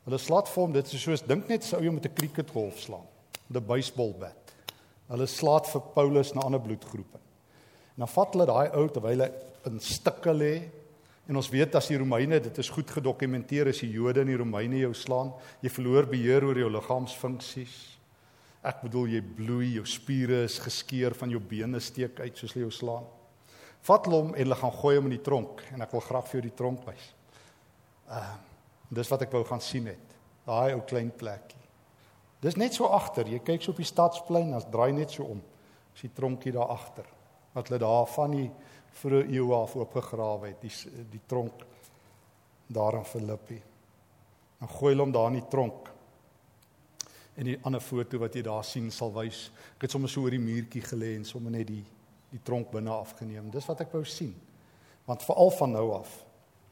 Hulle 0.04 0.20
slaat 0.20 0.50
vir 0.52 0.62
hom, 0.62 0.76
dit 0.76 0.92
is 0.92 1.02
soos 1.02 1.24
dink 1.24 1.48
net 1.48 1.64
sou 1.64 1.80
jy 1.80 1.90
met 1.94 2.04
'n 2.04 2.14
cricketgolf 2.14 2.78
slaan. 2.84 3.08
'n 3.50 3.66
baseballbat. 3.66 4.54
Hulle 5.10 5.26
slaat 5.26 5.66
vir 5.72 5.82
Paulus 5.94 6.34
na 6.34 6.44
ander 6.46 6.60
bloedgroepe. 6.60 7.18
En 7.96 8.04
dan 8.04 8.08
vat 8.08 8.32
hulle 8.32 8.46
daai 8.46 8.68
ou 8.78 8.86
terwyl 8.88 9.24
hy 9.24 9.30
in 9.66 9.80
stukke 9.80 10.32
lê 10.32 10.54
en 11.30 11.38
ons 11.38 11.48
weet 11.52 11.76
as 11.78 11.86
die 11.86 11.98
Romeine 12.00 12.40
dit 12.42 12.56
is 12.58 12.72
goed 12.74 12.90
gedokumenteer 12.90 13.70
as 13.70 13.84
die 13.84 13.92
Jode 13.94 14.24
en 14.24 14.32
die 14.32 14.38
Romeine 14.40 14.80
jou 14.82 14.90
slaan, 14.98 15.30
jy 15.62 15.70
verloor 15.70 16.08
beheer 16.10 16.42
oor 16.48 16.58
jou 16.58 16.70
liggaamsfunksies. 16.74 17.76
Ek 18.66 18.82
bedoel 18.82 19.14
jy 19.14 19.20
bloei, 19.38 19.68
jou 19.76 19.86
spiere 19.88 20.42
is 20.48 20.58
geskeur 20.60 21.14
van 21.16 21.30
jou 21.32 21.40
bene 21.40 21.78
steek 21.80 22.18
uit 22.20 22.34
soos 22.34 22.56
hulle 22.56 22.66
jou 22.66 22.74
slaan. 22.74 23.06
Vat 23.86 24.10
hom 24.10 24.34
en 24.34 24.42
hulle 24.42 24.58
gaan 24.58 24.74
gooi 24.74 24.96
hom 24.98 25.06
in 25.08 25.14
die 25.14 25.24
tronk 25.24 25.62
en 25.70 25.86
ek 25.86 25.94
wil 25.94 26.04
graag 26.04 26.26
vir 26.28 26.40
jou 26.40 26.44
die 26.48 26.58
tronk 26.58 26.84
wys. 26.90 27.10
Uh 28.10 28.30
dis 28.90 29.06
wat 29.06 29.22
ek 29.22 29.30
wou 29.30 29.44
gaan 29.46 29.62
sien 29.62 29.86
het. 29.86 30.14
Daai 30.42 30.74
ou 30.74 30.80
klein 30.82 31.12
plekkie. 31.14 31.60
Dis 32.42 32.56
net 32.58 32.74
so 32.74 32.88
agter. 32.90 33.28
Jy 33.30 33.38
kyk 33.46 33.62
so 33.62 33.70
op 33.70 33.78
die 33.78 33.86
stadsplein, 33.86 34.50
as 34.58 34.66
draai 34.66 34.90
net 34.96 35.14
so 35.14 35.28
om. 35.30 35.38
Is 35.94 36.08
die 36.08 36.10
tronkie 36.16 36.50
daar 36.56 36.72
agter. 36.74 37.06
Wat 37.54 37.70
hulle 37.70 37.78
daar 37.78 38.08
van 38.10 38.34
die 38.34 38.48
vroeë 39.00 39.28
eeue 39.30 39.54
af 39.56 39.76
oopgegrawe 39.78 40.50
het, 40.50 40.62
die 40.62 41.04
die 41.10 41.22
tronk 41.26 41.64
daar 42.70 42.98
in 42.98 43.04
Filippi. 43.04 43.60
Dan 44.60 44.68
gooi 44.68 44.92
hulle 44.92 45.06
hom 45.06 45.14
daar 45.14 45.30
in 45.32 45.40
die 45.40 45.48
tronk. 45.50 45.88
En 47.36 47.48
die 47.48 47.58
ander 47.64 47.80
foto 47.80 48.18
wat 48.20 48.34
jy 48.36 48.42
daar 48.46 48.64
sien 48.66 48.90
sal 48.94 49.12
wys, 49.14 49.48
ek 49.76 49.86
het 49.86 49.94
sommer 49.94 50.10
so 50.12 50.26
oor 50.26 50.34
die 50.34 50.42
muurtjie 50.42 50.82
gelê 50.84 51.14
en 51.16 51.24
sommer 51.24 51.54
net 51.54 51.70
die 51.70 51.84
die 52.30 52.38
tronk 52.46 52.68
binne 52.70 52.92
afgeneem. 52.94 53.48
Dis 53.50 53.66
wat 53.66 53.80
ek 53.82 53.94
wou 53.96 54.04
sien. 54.06 54.30
Want 55.02 55.24
veral 55.26 55.50
van 55.56 55.72
nou 55.74 55.86
af 55.96 56.12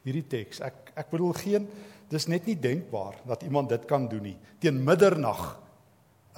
hierdie 0.05 0.23
teks, 0.31 0.61
ek 0.63 0.93
ek 0.95 1.09
bedoel 1.11 1.33
geen 1.35 1.65
dis 2.09 2.25
net 2.31 2.47
nie 2.47 2.55
denkbaar 2.57 3.19
dat 3.27 3.43
iemand 3.43 3.69
dit 3.69 3.83
kan 3.89 4.07
doen 4.09 4.23
nie. 4.31 4.37
Teen 4.63 4.79
middernag 4.83 5.43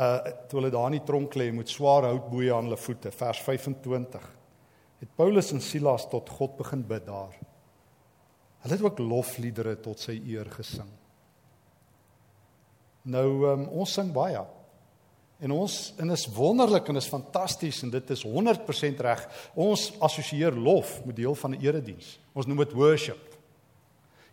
uh 0.02 0.18
toe 0.50 0.58
hulle 0.60 0.72
daar 0.74 0.90
in 0.90 0.98
die 0.98 1.06
tronk 1.06 1.36
lê 1.38 1.52
met 1.54 1.70
swaar 1.70 2.08
houtboeie 2.10 2.54
aan 2.56 2.70
hulle 2.70 2.80
voete, 2.80 3.12
vers 3.14 3.42
25. 3.46 4.41
Het 5.02 5.12
Paulus 5.18 5.52
en 5.52 5.62
Silas 5.62 6.08
tot 6.10 6.30
God 6.30 6.58
begin 6.60 6.86
bid 6.88 7.06
daar. 7.10 7.36
Hulle 8.62 8.78
het 8.78 8.86
ook 8.86 9.00
lofliedere 9.02 9.76
tot 9.82 10.00
sy 10.00 10.20
eer 10.30 10.50
gesing. 10.54 10.90
Nou 13.10 13.28
um, 13.50 13.68
ons 13.82 13.94
sing 13.98 14.12
baie 14.14 14.44
En 15.42 15.52
ons 15.56 15.76
en 15.98 16.14
is 16.14 16.28
wonderlik 16.36 16.92
en 16.92 17.00
is 17.00 17.10
fantasties 17.10 17.82
en 17.82 17.90
dit 17.90 18.10
is 18.14 18.22
100% 18.30 19.00
reg. 19.02 19.24
Ons 19.58 19.88
assosieer 20.06 20.54
lof 20.54 21.00
met 21.06 21.18
deel 21.18 21.36
van 21.36 21.56
'n 21.56 21.62
erediens. 21.62 22.20
Ons 22.34 22.46
noem 22.46 22.58
dit 22.58 22.74
worship. 22.74 23.38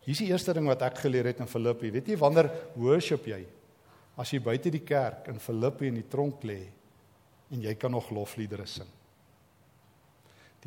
Hier 0.05 0.13
is 0.13 0.19
die 0.19 0.29
eerste 0.29 0.53
ding 0.53 0.67
wat 0.67 0.83
ek 0.83 0.99
geleer 0.99 1.25
het 1.25 1.41
in 1.41 1.47
Filippi. 1.47 1.91
Weet 1.91 2.07
jy 2.09 2.17
wanneer 2.17 2.51
worship 2.75 3.25
jy? 3.25 3.47
As 4.17 4.31
jy 4.31 4.41
buite 4.41 4.71
die 4.71 4.85
kerk 4.85 5.29
in 5.29 5.41
Filippi 5.41 5.87
in 5.87 5.95
die 5.95 6.09
tronk 6.09 6.43
lê 6.43 6.69
en 7.51 7.61
jy 7.63 7.75
kan 7.75 7.91
nog 7.91 8.11
lofliedere 8.11 8.67
sing. 8.67 8.98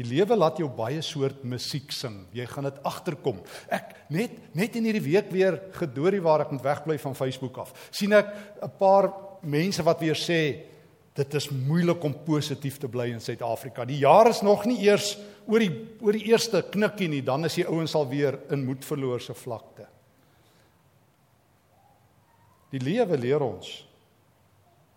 Die 0.01 0.07
lewe 0.09 0.33
laat 0.37 0.57
jou 0.57 0.65
baie 0.73 1.01
soort 1.05 1.43
musiek 1.45 1.91
sing. 1.93 2.23
Jy 2.33 2.47
gaan 2.49 2.65
dit 2.65 2.77
agterkom. 2.87 3.41
Ek 3.69 3.93
net 4.09 4.39
net 4.57 4.75
in 4.79 4.87
hierdie 4.87 5.03
week 5.05 5.29
weer 5.33 5.59
gedoorie 5.77 6.23
waar 6.25 6.45
ek 6.45 6.55
moet 6.55 6.65
wegbly 6.65 6.97
van 7.03 7.17
Facebook 7.17 7.59
af. 7.61 7.73
sien 7.91 8.13
ek 8.13 8.33
'n 8.63 8.71
paar 8.79 9.13
mense 9.43 9.83
wat 9.83 9.99
weer 9.99 10.15
sê 10.15 10.65
dit 11.13 11.33
is 11.33 11.49
moeilik 11.51 12.03
om 12.03 12.13
positief 12.13 12.79
te 12.79 12.87
bly 12.87 13.11
in 13.11 13.19
Suid-Afrika. 13.19 13.85
Die 13.85 13.99
jaar 13.99 14.29
is 14.29 14.41
nog 14.41 14.65
nie 14.65 14.79
eers 14.87 15.17
oor 15.45 15.59
die 15.59 15.87
oor 16.01 16.13
die 16.13 16.25
eerste 16.31 16.61
knikkie 16.61 17.07
nie, 17.07 17.21
dan 17.21 17.45
is 17.45 17.55
die 17.55 17.67
ouens 17.67 17.95
al 17.95 18.07
weer 18.07 18.39
in 18.49 18.65
moedverloorse 18.65 19.33
vlakte. 19.33 19.87
Die 22.71 22.79
lewe 22.79 23.17
leer 23.17 23.41
ons 23.41 23.87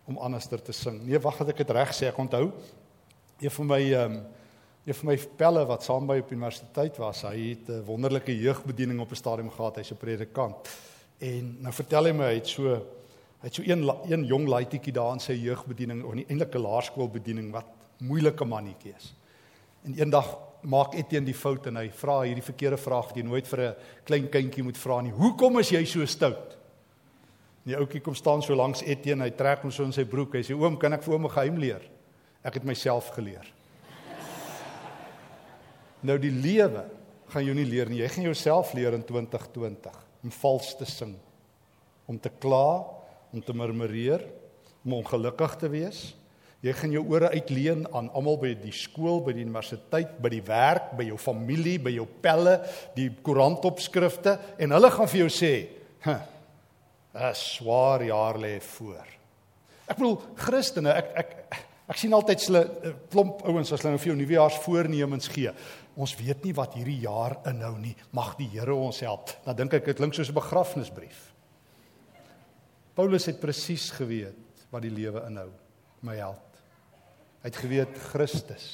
om 0.06 0.18
anderster 0.18 0.62
te 0.62 0.72
sing. 0.72 1.02
Nee, 1.06 1.18
wag, 1.18 1.38
het 1.38 1.48
ek 1.48 1.56
dit 1.56 1.70
reg 1.70 1.92
sê? 1.92 2.06
Ek 2.06 2.18
onthou 2.18 2.52
een 3.40 3.50
van 3.50 3.66
my 3.66 3.82
ehm 3.92 4.12
um, 4.12 4.24
een 4.84 4.94
van 4.94 5.06
my 5.06 5.16
pelle 5.36 5.66
wat 5.66 5.82
saam 5.82 6.06
by 6.06 6.18
op 6.18 6.32
universiteit 6.32 6.96
was, 6.96 7.22
hy 7.22 7.50
het 7.50 7.68
'n 7.68 7.84
wonderlike 7.84 8.38
jeugbediening 8.38 9.00
op 9.00 9.10
'n 9.10 9.16
stadium 9.16 9.50
gehad, 9.50 9.76
hy's 9.76 9.92
'n 9.92 9.96
predikant. 9.96 10.68
En 11.18 11.56
nou 11.60 11.72
vertel 11.72 12.04
hy 12.04 12.12
my 12.12 12.24
hy 12.24 12.34
het 12.34 12.48
so 12.48 12.82
Hy 13.44 13.50
het 13.50 13.58
so 13.58 13.62
een 13.66 13.82
een 14.08 14.22
jong 14.24 14.46
laaitjie 14.48 14.92
daar 14.92 15.12
in 15.12 15.20
sy 15.20 15.34
jeugbediening 15.36 15.98
of 16.04 16.14
eintlik 16.14 16.54
'n 16.54 16.62
laerskoolbediening 16.64 17.52
wat 17.52 17.66
moeilike 17.98 18.44
mannetjie 18.44 18.94
is. 18.96 19.14
En 19.84 19.94
eendag 19.94 20.38
maak 20.62 20.94
Etienne 20.94 21.26
die 21.26 21.34
fout 21.34 21.66
en 21.66 21.76
hy 21.76 21.90
vra 21.90 22.22
hierdie 22.22 22.42
verkeerde 22.42 22.76
vraag 22.76 23.06
wat 23.06 23.16
jy 23.16 23.22
nooit 23.22 23.48
vir 23.48 23.60
'n 23.60 23.74
klein 24.04 24.28
kindjie 24.28 24.62
moet 24.62 24.78
vra 24.78 25.00
nie. 25.00 25.12
Hoekom 25.12 25.58
is 25.58 25.68
jy 25.68 25.84
so 25.84 26.06
stout? 26.06 26.56
Die 27.64 27.76
ouetjie 27.76 28.00
kom 28.00 28.14
staan 28.14 28.42
so 28.42 28.54
langs 28.54 28.82
Etienne, 28.82 29.24
hy 29.24 29.30
trek 29.30 29.62
hom 29.62 29.70
so 29.70 29.84
in 29.84 29.92
sy 29.92 30.04
broek. 30.04 30.34
Hy 30.34 30.42
sê: 30.42 30.54
"Oom, 30.54 30.78
kan 30.78 30.92
ek 30.92 31.02
vir 31.02 31.14
oom 31.14 31.26
'n 31.26 31.30
geheim 31.30 31.58
leer?" 31.58 31.82
Ek 32.42 32.54
het 32.54 32.64
myself 32.64 33.08
geleer. 33.08 33.53
Nou 36.04 36.18
die 36.20 36.32
lewe 36.32 36.84
gaan 37.32 37.46
jou 37.46 37.54
nie 37.56 37.66
leer 37.66 37.88
nie. 37.90 38.02
Jy 38.02 38.10
gaan 38.14 38.28
jouself 38.28 38.74
leer 38.76 38.94
in 38.94 39.04
2020 39.06 40.02
om 40.24 40.32
vals 40.40 40.74
te 40.78 40.86
sing, 40.88 41.16
om 42.06 42.18
te 42.20 42.30
kla 42.40 42.84
om 43.34 43.42
te 43.42 43.54
murmureer, 43.56 44.22
om 44.84 45.00
ongelukkig 45.00 45.56
te 45.58 45.70
wees. 45.72 46.02
Jy 46.64 46.72
gaan 46.78 46.92
jou 46.94 47.02
ore 47.12 47.32
uitleen 47.34 47.82
aan 47.92 48.06
almal 48.16 48.38
by 48.40 48.52
die 48.56 48.72
skool, 48.72 49.18
by 49.26 49.34
die 49.36 49.44
universiteit, 49.44 50.14
by 50.22 50.30
die 50.32 50.44
werk, 50.46 50.94
by 50.96 51.08
jou 51.10 51.18
familie, 51.20 51.76
by 51.82 51.92
jou 51.96 52.06
pelle, 52.24 52.56
die 52.96 53.10
koerantopskrifte 53.26 54.38
en 54.62 54.72
hulle 54.76 54.90
gaan 54.94 55.10
vir 55.10 55.24
jou 55.24 55.32
sê, 55.32 55.52
"Huh, 56.06 56.22
'n 57.14 57.34
swaar 57.34 58.04
jaar 58.04 58.38
lê 58.38 58.60
voor." 58.60 59.06
Ek 59.88 59.96
bedoel 59.96 60.22
Christene, 60.36 60.90
ek 60.90 61.12
ek 61.16 61.36
ek 61.88 61.98
sien 62.00 62.14
altyd 62.16 62.46
hulle 62.46 62.62
eh, 62.64 62.94
klomp 63.12 63.42
ouens 63.44 63.72
as 63.72 63.82
hulle 63.82 63.94
nou 63.94 64.00
vir 64.02 64.12
jou 64.12 64.18
nuwejaarsvoornemens 64.20 65.28
gee. 65.28 65.52
Ons 65.96 66.16
weet 66.18 66.44
nie 66.44 66.54
wat 66.56 66.74
hierdie 66.78 67.00
jaar 67.04 67.38
inhou 67.50 67.74
nie. 67.78 67.94
Mag 68.12 68.34
die 68.38 68.48
Here 68.48 68.74
ons 68.74 69.00
help. 69.04 69.30
Dan 69.44 69.56
dink 69.56 69.74
ek 69.74 69.84
dit 69.84 69.96
klink 69.96 70.14
soos 70.14 70.30
'n 70.30 70.40
begrafnisbrief. 70.40 71.32
Paulus 72.94 73.26
het 73.26 73.40
presies 73.40 73.90
geweet 73.90 74.66
wat 74.70 74.82
die 74.82 74.90
lewe 74.90 75.24
inhou, 75.26 75.50
my 76.02 76.16
held. 76.16 76.58
Hy 77.42 77.50
het 77.50 77.56
geweet 77.56 77.98
Christus. 78.12 78.66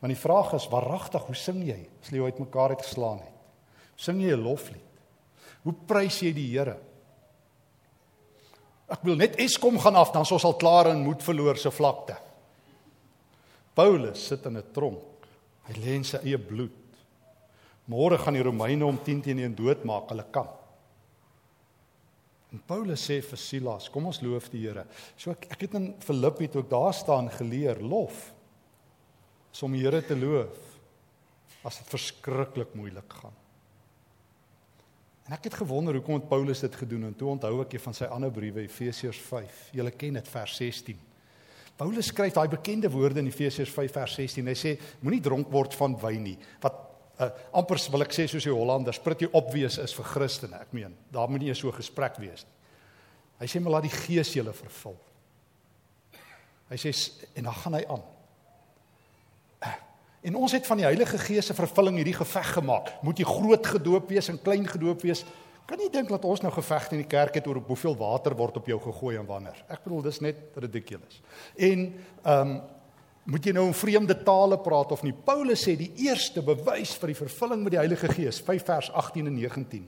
Want 0.00 0.12
die 0.14 0.20
vraag 0.20 0.54
is, 0.56 0.68
waaragtig, 0.72 1.24
hoe 1.26 1.36
sing 1.36 1.62
jy 1.66 1.88
as 2.00 2.12
jy 2.12 2.22
uitmekaar 2.24 2.70
het 2.70 2.84
geslaan 2.84 3.18
het? 3.18 3.36
Sing 3.96 4.20
jy 4.20 4.32
'n 4.36 4.42
loflied? 4.42 4.86
Hoe 5.62 5.74
prys 5.86 6.20
jy 6.22 6.32
die 6.32 6.48
Here? 6.56 6.76
Ek 8.90 9.04
wil 9.06 9.16
net 9.20 9.38
Eskom 9.38 9.78
gaan 9.78 9.98
af 9.98 10.10
dan 10.12 10.26
ons 10.26 10.44
al 10.44 10.58
klaar 10.58 10.90
in 10.90 11.04
moed 11.04 11.22
verloor 11.22 11.58
se 11.58 11.70
vlakte. 11.70 12.16
Paulus 13.74 14.26
sit 14.26 14.46
in 14.46 14.56
'n 14.56 14.72
tronk. 14.74 15.26
Hy 15.68 15.74
lê 15.74 15.94
in 15.94 16.04
sy 16.04 16.18
eie 16.24 16.38
bloed. 16.38 16.70
Môre 17.86 18.18
gaan 18.18 18.34
die 18.34 18.42
Romeine 18.42 18.84
hom 18.84 18.98
10 18.98 19.22
teen 19.22 19.38
1 19.38 19.54
doodmaak, 19.54 20.08
hulle 20.10 20.24
kan. 20.32 20.48
En 22.52 22.58
Paulus 22.66 23.02
sê 23.06 23.20
vir 23.22 23.38
Silas, 23.38 23.88
kom 23.88 24.06
ons 24.06 24.22
loof 24.22 24.50
die 24.50 24.66
Here. 24.66 24.84
So 25.16 25.30
ek 25.30 25.46
ek 25.54 25.60
het 25.60 25.74
in 25.74 25.94
Filippi 26.02 26.48
toe 26.48 26.62
ek 26.62 26.70
daar 26.70 26.94
staan 26.94 27.30
geleer 27.30 27.78
lof. 27.80 28.32
Om 29.62 29.72
die 29.72 29.82
Here 29.82 30.02
te 30.02 30.16
loof 30.16 30.56
as 31.64 31.78
dit 31.78 31.90
verskriklik 31.92 32.74
moeilik 32.74 33.12
gaan. 33.12 33.39
En 35.28 35.36
ek 35.36 35.44
het 35.50 35.54
gewonder 35.60 35.94
hoekom 35.94 36.18
het 36.18 36.28
Paulus 36.28 36.60
dit 36.60 36.76
gedoen 36.76 37.04
en 37.10 37.14
toe 37.14 37.30
onthou 37.34 37.60
ek 37.62 37.76
van 37.80 37.94
sy 37.94 38.08
ander 38.10 38.32
briewe 38.34 38.64
Efesiërs 38.64 39.20
5. 39.28 39.70
Julle 39.78 39.90
ken 39.90 40.18
dit 40.18 40.28
vers 40.28 40.56
16. 40.56 41.00
Paulus 41.80 42.10
skryf 42.12 42.34
daai 42.36 42.48
bekende 42.48 42.90
woorde 42.92 43.22
in 43.22 43.30
Efesiërs 43.30 43.72
5 43.72 43.92
vers 43.92 44.14
16. 44.18 44.46
Hy 44.46 44.56
sê 44.58 44.76
moenie 45.00 45.22
dronk 45.24 45.48
word 45.52 45.76
van 45.78 45.96
wyn 46.02 46.24
nie 46.32 46.38
wat 46.60 46.86
uh, 47.20 47.28
amper 47.56 47.80
wil 47.92 48.04
ek 48.04 48.14
sê 48.16 48.26
soos 48.28 48.44
die 48.44 48.54
Hollanders, 48.54 49.00
pretty 49.00 49.28
obvious 49.36 49.78
is 49.80 49.94
vir 49.96 50.08
Christene. 50.08 50.60
Ek 50.60 50.72
meen, 50.76 50.96
daar 51.12 51.28
moet 51.30 51.44
nie 51.44 51.54
so 51.54 51.68
'n 51.68 51.80
gesprek 51.80 52.18
wees 52.18 52.44
nie. 52.44 52.56
Hy 53.40 53.46
sê 53.48 53.60
maar 53.60 53.78
laat 53.78 53.88
die 53.88 53.96
Gees 53.96 54.34
julle 54.34 54.52
vervul. 54.52 54.96
Hy 56.70 56.76
sê 56.76 56.92
en 57.34 57.44
dan 57.44 57.54
gaan 57.54 57.74
hy 57.74 57.84
aan. 57.88 58.02
En 60.20 60.36
ons 60.36 60.52
het 60.52 60.66
van 60.68 60.80
die 60.80 60.84
Heilige 60.84 61.18
Gees 61.18 61.48
se 61.48 61.56
vervulling 61.56 61.96
hierdie 61.96 62.16
geveg 62.16 62.50
gemaak. 62.58 62.92
Moet 63.06 63.22
jy 63.22 63.28
groot 63.28 63.70
gedoop 63.74 64.10
wees 64.12 64.28
en 64.28 64.40
klein 64.42 64.66
gedoop 64.68 65.00
wees? 65.06 65.24
Kan 65.68 65.80
nie 65.80 65.88
dink 65.92 66.10
dat 66.12 66.26
ons 66.28 66.42
nou 66.44 66.50
geveg 66.52 66.90
in 66.92 67.00
die 67.04 67.08
kerk 67.08 67.38
het 67.38 67.46
oor 67.48 67.62
hoeveel 67.64 67.96
water 67.96 68.36
word 68.36 68.58
op 68.60 68.68
jou 68.68 68.76
gegooi 68.84 69.14
en 69.16 69.28
wanneer. 69.28 69.62
Ek 69.70 69.84
bedoel 69.84 70.04
dis 70.08 70.20
net 70.24 70.60
ridiculous. 70.60 71.22
En 71.56 71.88
ehm 71.88 72.52
um, 72.52 72.60
moet 73.30 73.44
jy 73.46 73.52
nou 73.52 73.66
in 73.68 73.76
vreemde 73.76 74.14
tale 74.24 74.56
praat 74.58 74.90
of 74.96 75.02
nie. 75.04 75.12
Paulus 75.12 75.60
sê 75.62 75.76
die 75.78 75.90
eerste 76.02 76.40
bewys 76.42 76.94
vir 76.98 77.12
die 77.12 77.18
vervulling 77.18 77.60
met 77.62 77.74
die 77.76 77.78
Heilige 77.78 78.08
Gees, 78.10 78.40
5 78.42 78.64
vers 78.66 78.88
18 78.96 79.28
en 79.28 79.36
19. 79.36 79.84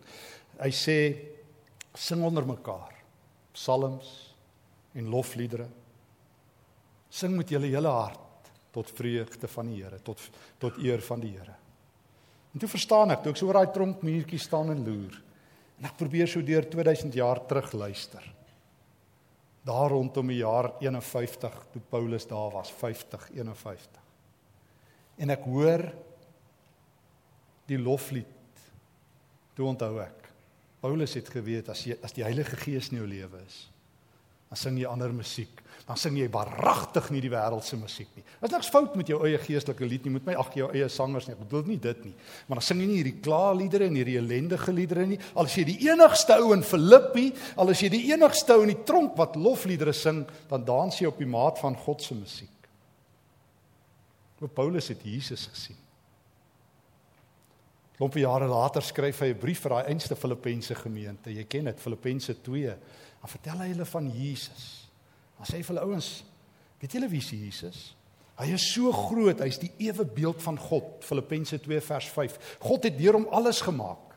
Hy 0.61 0.69
sê 0.77 0.99
sing 1.97 2.23
onder 2.23 2.47
mekaar 2.47 2.93
psalms 3.57 4.13
en 4.95 5.09
lofliedere. 5.11 5.67
Sing 7.11 7.35
met 7.35 7.51
julle 7.51 7.73
hele 7.73 7.91
hart 7.91 8.32
tot 8.73 8.91
vreugde 8.91 9.49
van 9.49 9.69
die 9.69 9.83
Here, 9.83 9.99
tot 10.03 10.21
tot 10.59 10.79
eer 10.81 11.03
van 11.05 11.21
die 11.21 11.33
Here. 11.37 11.57
En 12.53 12.61
toe 12.61 12.69
verstaan 12.69 13.15
ek, 13.15 13.23
toe 13.25 13.33
ek 13.33 13.41
so 13.41 13.49
oor 13.49 13.61
daai 13.61 13.73
tronkmuurtjie 13.75 14.41
staan 14.41 14.73
en 14.75 14.85
loer. 14.85 15.17
En 15.81 15.89
ek 15.89 15.99
probeer 15.99 16.29
so 16.29 16.45
deur 16.45 16.69
2000 16.69 17.17
jaar 17.17 17.41
terug 17.49 17.73
luister. 17.73 18.25
Daar 19.65 19.93
rondom 19.95 20.29
die 20.29 20.41
jaar 20.43 20.73
51 20.83 21.59
toe 21.73 21.83
Paulus 21.91 22.27
daar 22.29 22.53
was, 22.53 22.73
50 22.81 23.29
51. 23.39 24.01
En 25.23 25.33
ek 25.33 25.45
hoor 25.47 25.87
die 27.71 27.79
loflied. 27.79 28.29
Toe 29.57 29.69
onthou 29.69 29.97
ek. 30.03 30.29
Paulus 30.83 31.15
het 31.15 31.29
geweet 31.31 31.69
as 31.71 31.85
jy 31.87 31.97
as 32.03 32.15
die 32.17 32.25
Heilige 32.27 32.59
Gees 32.59 32.91
in 32.91 32.99
jou 32.99 33.07
lewe 33.07 33.39
is, 33.47 33.59
dan 34.53 34.61
sing 34.61 34.77
jy 34.77 34.85
ander 34.85 35.15
musiek. 35.17 35.63
Dan 35.89 35.97
sing 35.97 36.19
jy 36.21 36.27
baragtig 36.31 37.07
nie 37.11 37.23
die 37.25 37.31
wêreldse 37.33 37.79
musiek 37.81 38.11
nie. 38.19 38.23
Daar's 38.43 38.53
niks 38.53 38.69
fout 38.71 38.99
met 39.01 39.09
jou 39.09 39.17
eie 39.25 39.39
geestelike 39.41 39.87
lied 39.89 40.05
nie. 40.05 40.13
Moet 40.19 40.29
my 40.29 40.35
ag 40.39 40.51
jou 40.59 40.69
eie 40.77 40.91
sangers 40.93 41.25
nie. 41.27 41.33
Ek 41.35 41.41
bedoel 41.47 41.65
nie 41.71 41.79
dit 41.81 42.03
nie. 42.05 42.13
Maar 42.47 42.61
dan 42.61 42.67
sing 42.67 42.83
jy 42.83 42.89
nie 42.91 42.99
hierdie 43.01 43.15
klaarliedere 43.25 43.89
en 43.89 43.97
hierdie 43.97 44.19
ellendige 44.21 44.75
liedere 44.77 45.07
nie. 45.09 45.19
Al 45.41 45.49
is 45.49 45.57
jy 45.57 45.65
die 45.73 45.79
enigste 45.89 46.37
ou 46.37 46.53
in 46.53 46.65
Filippi, 46.69 47.31
al 47.57 47.73
is 47.73 47.81
jy 47.81 47.89
die 47.97 48.03
enigste 48.13 48.59
ou 48.59 48.67
in 48.67 48.75
die 48.75 48.83
tronk 48.87 49.17
wat 49.19 49.41
lofliedere 49.41 49.97
sing, 49.97 50.27
dan 50.53 50.69
dans 50.69 51.01
jy 51.01 51.09
op 51.09 51.25
die 51.25 51.33
maat 51.33 51.63
van 51.65 51.79
God 51.87 52.05
se 52.05 52.19
musiek. 52.19 52.69
Maar 54.43 54.53
Paulus 54.53 54.93
het 54.93 55.01
Jesus 55.09 55.49
gesien. 55.49 55.81
Klompie 57.97 58.27
jare 58.27 58.49
later 58.51 58.85
skryf 58.85 59.21
hy 59.25 59.33
'n 59.33 59.39
brief 59.39 59.61
vir 59.65 59.71
daai 59.71 59.89
einste 59.89 60.17
Filippense 60.17 60.75
gemeente. 60.75 61.31
Jy 61.33 61.45
ken 61.45 61.65
dit, 61.65 61.81
Filippense 61.81 62.35
2. 62.43 62.77
Dan 63.23 63.31
vertel 63.31 63.65
hy 63.65 63.71
hulle 63.71 63.89
van 63.89 64.09
Jesus. 64.11 64.69
Dan 65.39 65.49
sê 65.49 65.59
hy 65.61 65.65
vir 65.67 65.77
hulle 65.77 65.89
ouens, 65.89 66.13
weet 66.83 66.97
julle 66.99 67.11
wie 67.13 67.23
is 67.23 67.31
Jesus? 67.31 67.83
Hy 68.41 68.49
is 68.57 68.65
so 68.73 68.91
groot, 68.97 69.43
hy's 69.45 69.61
die 69.63 69.71
ewe 69.87 70.05
beeld 70.09 70.43
van 70.43 70.59
God. 70.59 71.05
Filippense 71.07 71.61
2 71.63 71.83
vers 71.87 72.09
5. 72.11 72.39
God 72.65 72.89
het 72.89 72.99
deur 72.99 73.21
hom 73.21 73.29
alles 73.31 73.61
gemaak. 73.63 74.17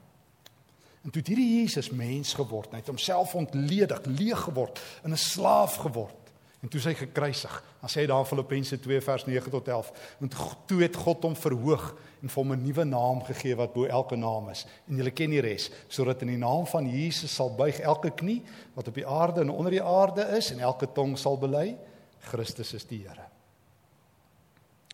En 1.05 1.13
toe 1.13 1.21
het 1.21 1.29
hierdie 1.29 1.59
Jesus 1.59 1.91
mens 1.93 2.33
geword, 2.33 2.71
hy 2.73 2.81
het 2.81 2.89
homself 2.89 3.35
ontledig, 3.37 3.99
leeg 4.09 4.47
geword, 4.47 4.81
in 5.05 5.13
'n 5.13 5.21
slaaf 5.21 5.77
geword. 5.85 6.24
En 6.65 6.71
toe 6.73 6.79
sy 6.81 6.95
gekruisig. 6.97 7.55
Dan 7.77 7.91
sê 7.93 8.01
hy 8.01 8.07
daar 8.09 8.25
Filippense 8.25 8.79
2 8.81 9.01
vers 9.05 9.25
9 9.27 9.51
tot 9.53 9.67
11, 9.69 9.91
en 10.25 10.31
toe 10.65 10.79
het 10.81 10.95
God 10.97 11.27
hom 11.27 11.35
verhoog 11.37 11.83
en 12.23 12.31
vir 12.31 12.41
hom 12.41 12.53
'n 12.53 12.63
nuwe 12.65 12.85
naam 12.89 13.21
gegee 13.27 13.55
wat 13.55 13.73
bo 13.73 13.85
elke 13.85 14.15
naam 14.15 14.49
is. 14.49 14.65
En 14.89 14.97
julle 14.97 15.11
ken 15.11 15.29
die 15.29 15.41
res, 15.41 15.69
sodat 15.87 16.21
in 16.21 16.33
die 16.33 16.41
naam 16.41 16.65
van 16.65 16.89
Jesus 16.89 17.35
sal 17.35 17.53
buig 17.55 17.79
elke 17.79 18.09
knie 18.09 18.41
wat 18.73 18.87
op 18.87 18.95
die 18.95 19.05
aarde 19.05 19.41
en 19.41 19.49
onder 19.49 19.71
die 19.71 19.83
aarde 19.83 20.25
is 20.37 20.51
en 20.51 20.59
elke 20.59 20.87
tong 20.91 21.17
sal 21.17 21.37
bely 21.37 21.77
Christus 22.19 22.73
is 22.73 22.85
die 22.85 23.03
Here. 23.05 23.27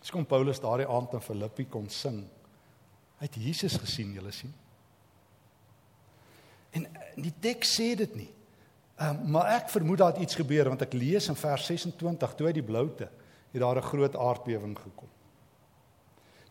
Dis 0.01 0.11
kom 0.11 0.25
Paulus 0.25 0.59
daardie 0.59 0.87
aand 0.87 1.13
in 1.13 1.21
Filippi 1.21 1.65
kon 1.65 1.89
sing. 1.89 2.27
Hy 3.19 3.25
het 3.29 3.35
Jesus 3.35 3.77
gesien, 3.77 4.13
julle 4.13 4.31
sien. 4.31 4.53
En 6.71 6.87
die 7.15 7.33
teks 7.39 7.79
sê 7.79 7.95
dit 7.95 8.15
nie. 8.15 8.29
Um, 8.99 9.31
maar 9.31 9.55
ek 9.55 9.69
vermoed 9.69 9.99
het 9.99 10.17
iets 10.17 10.35
gebeur 10.35 10.67
want 10.69 10.81
ek 10.81 10.93
lees 10.93 11.27
in 11.31 11.35
vers 11.35 11.65
26 11.65 12.35
toe 12.35 12.47
uit 12.47 12.59
die 12.59 12.65
bloute 12.65 13.07
het 13.51 13.61
daar 13.61 13.77
'n 13.77 13.89
groot 13.91 14.15
aardbewing 14.15 14.77
gekom. 14.77 15.09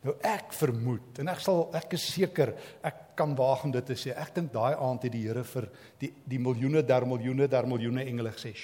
Nou 0.01 0.15
ek 0.21 0.53
vermoed 0.53 1.19
en 1.19 1.29
ek 1.29 1.41
sal 1.41 1.69
ek 1.77 1.93
is 1.93 2.13
seker 2.13 2.55
ek 2.83 3.17
kan 3.17 3.35
waag 3.37 3.65
om 3.65 3.71
dit 3.71 3.87
te 3.87 3.95
sê. 3.95 4.17
Ek 4.17 4.35
dink 4.35 4.53
daai 4.53 4.75
aand 4.75 5.03
het 5.03 5.13
die 5.13 5.27
Here 5.27 5.45
vir 5.45 5.69
die 5.99 6.13
die 6.25 6.39
miljoene 6.39 6.83
der 6.83 7.07
miljoene 7.07 7.49
der 7.49 7.67
miljoene 7.67 8.05
engele 8.05 8.33
gesê. 8.33 8.55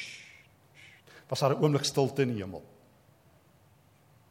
Was 1.29 1.41
daar 1.41 1.55
'n 1.55 1.63
oomblik 1.63 1.85
stilte 1.85 2.23
in 2.23 2.33
die 2.33 2.43
hemel? 2.43 2.63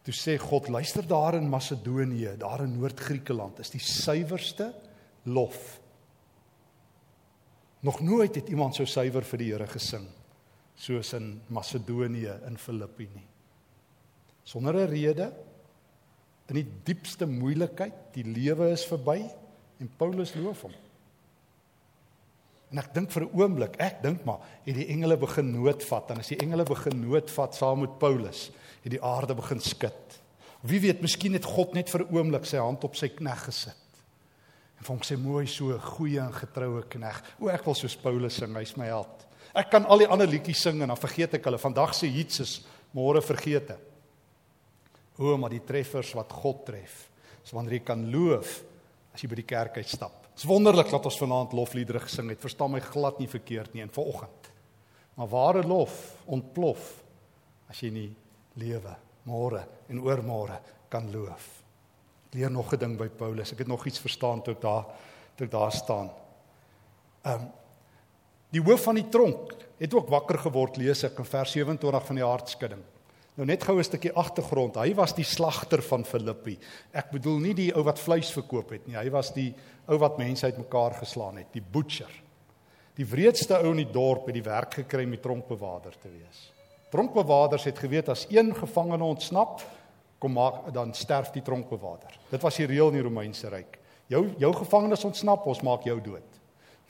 Toe 0.03 0.13
sê 0.13 0.37
God, 0.37 0.67
luister 0.69 1.07
daar 1.07 1.33
in 1.35 1.49
Macedonië, 1.49 2.37
daar 2.37 2.61
in 2.61 2.77
Noord-Griekeland, 2.77 3.59
is 3.59 3.69
die 3.69 3.81
suiwerste 3.81 4.73
lof 5.23 5.79
Nog 7.85 7.99
nooit 8.01 8.35
het 8.35 8.49
iemand 8.49 8.73
so 8.75 8.85
suiwer 8.89 9.25
vir 9.29 9.41
die 9.41 9.51
Here 9.51 9.67
gesing 9.69 10.07
soos 10.75 11.13
in 11.15 11.35
Macedonië 11.53 12.33
in 12.49 12.57
Filippi 12.59 13.05
nie. 13.13 13.27
Sonder 14.43 14.75
'n 14.75 14.89
rede 14.89 15.27
in 16.49 16.55
die 16.55 16.67
diepste 16.83 17.25
moeilikheid, 17.25 17.93
die 18.13 18.23
lewe 18.23 18.71
is 18.71 18.85
verby 18.85 19.29
en 19.79 19.91
Paulus 19.97 20.33
loof 20.35 20.61
hom. 20.61 20.73
En 22.71 22.77
ek 22.77 22.93
dink 22.93 23.11
vir 23.11 23.23
'n 23.23 23.39
oomblik, 23.39 23.75
ek 23.79 24.01
dink 24.01 24.25
maar, 24.25 24.39
het 24.65 24.75
die 24.75 24.87
engele 24.87 25.17
begin 25.17 25.51
noodvat 25.51 26.11
en 26.11 26.17
as 26.17 26.27
die 26.27 26.41
engele 26.41 26.63
begin 26.63 26.99
noodvat 27.09 27.55
saam 27.55 27.79
met 27.79 27.99
Paulus, 27.99 28.51
het 28.81 28.91
die 28.91 29.03
aarde 29.03 29.35
begin 29.35 29.59
skud. 29.59 30.21
Wie 30.61 30.79
weet, 30.79 31.01
miskien 31.01 31.33
het 31.33 31.45
God 31.45 31.73
net 31.73 31.89
vir 31.89 32.01
'n 32.01 32.15
oomblik 32.15 32.45
sy 32.45 32.57
hand 32.57 32.83
op 32.83 32.95
sy 32.95 33.09
knegg 33.09 33.43
gesit. 33.45 33.84
En 34.75 34.83
vir 34.83 34.93
hom 34.93 35.03
sê 35.05 35.17
mooi 35.19 35.45
so 35.49 35.75
goeie 35.95 36.19
en 36.21 36.33
getroue 36.35 36.83
knegg. 36.91 37.21
O 37.39 37.49
ek 37.51 37.65
wil 37.67 37.77
soos 37.77 37.95
Paulus 37.99 38.39
sing, 38.41 38.55
hy's 38.57 38.75
my 38.79 38.89
held. 38.91 39.25
Ek 39.55 39.69
kan 39.71 39.87
al 39.87 40.03
die 40.03 40.09
ander 40.11 40.27
liedjies 40.27 40.65
sing 40.65 40.81
en 40.83 40.91
dan 40.91 40.99
vergeet 40.99 41.37
ek 41.37 41.47
hulle. 41.47 41.61
Vandag 41.61 41.95
hits 42.03 42.41
is 42.43 42.55
môre 42.95 43.21
vergete. 43.23 43.77
O 45.17 45.37
maar 45.39 45.53
die 45.53 45.63
treffers 45.63 46.11
wat 46.17 46.33
God 46.35 46.65
tref. 46.67 47.05
So 47.43 47.55
wanneer 47.55 47.79
jy 47.79 47.85
kan 47.87 48.03
loof 48.11 48.59
as 49.15 49.23
jy 49.23 49.31
by 49.31 49.39
die 49.39 49.47
kerk 49.47 49.79
uitstap. 49.79 50.25
Dit's 50.35 50.47
wonderlik 50.49 50.91
dat 50.91 51.05
ons 51.07 51.19
vanaand 51.21 51.55
lofliedere 51.55 52.01
gesing 52.03 52.33
het. 52.33 52.41
Verstaan 52.43 52.73
my 52.73 52.83
glad 52.83 53.21
nie 53.21 53.31
verkeerd 53.31 53.73
nie 53.73 53.85
en 53.85 53.93
vanoggend. 53.95 54.51
Maar 55.15 55.31
ware 55.31 55.63
lof 55.63 55.95
ontplof 56.27 56.89
as 57.71 57.79
jy 57.79 57.93
nie 57.95 58.09
lewe 58.59 58.91
môre 59.25 59.63
en 59.87 60.03
oormôre 60.03 60.59
kan 60.91 61.07
loof 61.13 61.64
leer 62.35 62.51
nog 62.51 62.73
'n 62.73 62.77
ding 62.77 62.97
by 62.97 63.07
Paulus. 63.07 63.51
Ek 63.51 63.57
het 63.57 63.67
nog 63.67 63.85
iets 63.85 63.99
verstaan 63.99 64.41
toe 64.41 64.53
ek 64.53 64.61
daar 64.61 64.85
toe 65.35 65.45
ek 65.45 65.51
daar 65.51 65.71
staan. 65.71 66.11
Ehm 67.23 67.41
um, 67.41 67.51
die 68.49 68.61
hoof 68.61 68.83
van 68.83 68.95
die 68.95 69.09
tronk 69.09 69.55
het 69.77 69.93
ook 69.93 70.09
wakker 70.09 70.37
geword 70.39 70.77
lees 70.77 71.03
ek 71.03 71.17
in 71.19 71.25
vers 71.25 71.51
27 71.51 72.05
van 72.05 72.15
die 72.15 72.23
hartskudding. 72.23 72.83
Nou 73.35 73.47
net 73.47 73.63
gou 73.63 73.77
'n 73.77 73.83
stukkie 73.83 74.13
agtergrond. 74.13 74.75
Hy 74.75 74.93
was 74.95 75.13
die 75.13 75.23
slagter 75.23 75.81
van 75.81 76.05
Filippi. 76.05 76.57
Ek 76.91 77.11
bedoel 77.11 77.39
nie 77.39 77.53
die 77.53 77.75
ou 77.75 77.83
wat 77.83 77.99
vleis 77.99 78.31
verkoop 78.31 78.69
het 78.69 78.87
nie. 78.87 78.95
Hy 78.95 79.09
was 79.09 79.33
die 79.33 79.53
ou 79.87 79.97
wat 79.97 80.17
mense 80.17 80.45
uitmekaar 80.45 80.93
geslaan 80.93 81.37
het, 81.37 81.51
die 81.51 81.63
butcher. 81.71 82.11
Die 82.95 83.05
wreedste 83.05 83.57
ou 83.57 83.71
in 83.71 83.83
die 83.83 83.91
dorp 83.91 84.25
het 84.25 84.33
die 84.33 84.43
werk 84.43 84.73
gekry 84.73 85.03
om 85.03 85.11
die 85.11 85.19
tronkbewaarder 85.19 85.93
te 85.99 86.09
wees. 86.09 86.51
Tronkbewaarders 86.91 87.63
het 87.63 87.79
geweet 87.79 88.09
as 88.09 88.27
een 88.29 88.55
gevangene 88.55 89.03
ontsnap, 89.03 89.61
kom 90.19 90.35
maak 90.37 90.71
dan 90.73 90.93
sterf 90.93 91.31
die 91.35 91.43
tronkbewaarder. 91.45 92.15
Dit 92.31 92.41
was 92.41 92.57
die 92.59 92.67
reël 92.69 92.93
in 92.93 92.99
die 92.99 93.05
Romeinse 93.05 93.49
ryk. 93.51 93.79
Jou 94.11 94.27
jou 94.39 94.53
gevangenes 94.53 95.05
ontsnap, 95.05 95.45
ons 95.47 95.63
maak 95.65 95.85
jou 95.87 95.97
dood. 96.01 96.35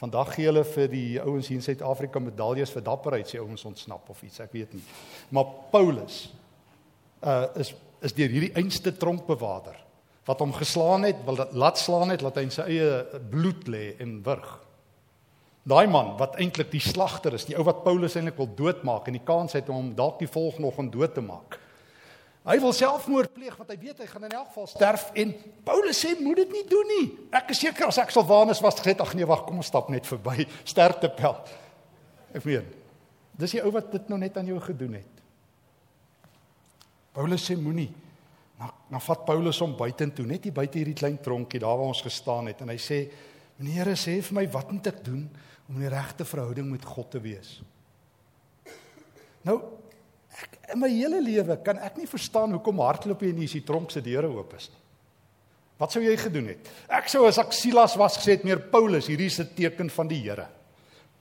Vandag 0.01 0.33
gee 0.35 0.49
hulle 0.49 0.65
vir 0.67 0.89
die 0.91 1.21
ouens 1.23 1.47
hier 1.47 1.61
in 1.61 1.63
Suid-Afrika 1.63 2.19
medaljes 2.19 2.73
vir 2.75 2.83
dapperheid 2.83 3.29
sê 3.29 3.39
ouens 3.39 3.63
ontsnap 3.65 4.09
of 4.11 4.21
iets, 4.27 4.41
ek 4.43 4.51
weet 4.55 4.75
nie. 4.75 4.83
Maar 5.31 5.53
Paulus 5.71 6.25
uh 7.23 7.47
is 7.55 7.73
is 8.05 8.13
deur 8.13 8.29
hierdie 8.29 8.51
einste 8.59 8.91
tronkbewaarder 8.93 9.79
wat 10.27 10.41
hom 10.41 10.51
geslaan 10.53 11.05
het, 11.07 11.21
wil 11.25 11.39
laat 11.53 11.79
slaan 11.79 12.11
het, 12.11 12.21
laat 12.21 12.37
hy 12.37 12.43
in 12.47 12.53
sy 12.53 12.65
eie 12.75 13.19
bloed 13.31 13.67
lê 13.69 13.95
en 14.01 14.17
wurg. 14.25 14.51
Daai 15.65 15.85
man 15.89 16.11
wat 16.19 16.37
eintlik 16.41 16.71
die 16.73 16.81
slagter 16.81 17.33
is, 17.37 17.45
die 17.45 17.55
ou 17.57 17.65
wat 17.65 17.83
Paulus 17.85 18.17
eintlik 18.17 18.37
wil 18.37 18.49
doodmaak 18.57 19.07
en 19.09 19.17
die 19.17 19.25
kans 19.25 19.55
het 19.57 19.69
om 19.73 19.93
dalk 19.97 20.19
die 20.21 20.29
volgende 20.29 20.73
in 20.81 20.91
dood 20.93 21.15
te 21.15 21.23
maak. 21.25 21.59
Hy 22.45 22.59
wil 22.61 22.73
selfmoord 22.77 23.33
pleeg 23.33 23.55
want 23.57 23.71
hy 23.73 23.77
weet 23.81 24.03
hy 24.03 24.05
gaan 24.05 24.27
in 24.27 24.35
elk 24.37 24.51
geval 24.51 24.67
sterf 24.69 25.07
en 25.17 25.31
Paulus 25.65 25.97
sê 25.97 26.11
moet 26.19 26.43
dit 26.43 26.51
nie 26.53 26.65
doen 26.69 26.91
nie. 26.93 27.05
Ek 27.33 27.49
is 27.55 27.61
seker 27.63 27.89
as 27.89 27.97
ek 28.03 28.13
Silwanus 28.13 28.61
was 28.61 28.77
gesê 28.77 28.93
ag 29.01 29.13
nee 29.17 29.25
wag 29.25 29.47
kom 29.47 29.61
ons 29.63 29.71
stap 29.71 29.89
net 29.89 30.05
verby 30.05 30.45
stertepel. 30.71 31.39
Ek 32.37 32.45
meen 32.45 32.67
dis 33.35 33.57
die 33.57 33.63
ou 33.65 33.71
wat 33.73 33.89
dit 33.91 34.11
nou 34.11 34.19
net 34.21 34.37
aan 34.37 34.47
jou 34.47 34.59
gedoen 34.61 34.99
het. 34.99 35.23
Paulus 37.17 37.47
sê 37.49 37.57
moenie 37.57 37.89
nou 38.59 38.69
nou 38.93 39.01
vat 39.07 39.25
Paulus 39.25 39.63
hom 39.65 39.73
buitentoe 39.79 40.27
net 40.29 40.45
hier 40.45 40.55
buite 40.55 40.77
hierdie 40.77 40.95
klein 40.95 41.17
tronkie 41.25 41.59
daar 41.63 41.79
waar 41.79 41.89
ons 41.89 42.03
gestaan 42.05 42.51
het 42.51 42.61
en 42.61 42.69
hy 42.69 42.77
sê 42.79 42.99
meneer 43.57 43.89
sê 43.97 44.19
vir 44.21 44.37
my 44.37 44.45
wat 44.53 44.69
moet 44.71 44.91
ek 44.93 45.01
doen 45.03 45.25
om 45.65 45.81
'n 45.81 45.89
regte 45.89 46.25
verhouding 46.25 46.69
met 46.69 46.85
God 46.85 47.09
te 47.09 47.19
wees. 47.19 47.61
Nou 49.41 49.57
Ek 50.35 50.73
in 50.73 50.79
my 50.79 50.89
hele 50.89 51.21
lewe 51.23 51.57
kan 51.63 51.77
ek 51.79 51.97
nie 51.97 52.09
verstaan 52.09 52.51
hoekom 52.51 52.81
hardloop 52.83 53.21
jy 53.23 53.31
nie 53.31 53.47
as 53.47 53.55
die 53.55 53.63
tronk 53.63 53.91
se 53.91 54.01
deure 54.01 54.27
oop 54.27 54.53
is 54.57 54.69
nie. 54.69 54.81
Wat 55.79 55.91
sou 55.91 56.01
jy 56.03 56.15
gedoen 56.15 56.53
het? 56.53 56.69
Ek 56.87 57.09
sou 57.11 57.25
as 57.27 57.39
ek 57.41 57.51
Silas 57.55 57.97
was 57.99 58.15
gesê 58.19 58.37
het 58.37 58.45
meer 58.47 58.61
Paulus, 58.71 59.09
hierdie 59.11 59.27
is 59.27 59.39
'n 59.39 59.55
teken 59.55 59.89
van 59.89 60.07
die 60.07 60.21
Here. 60.21 60.47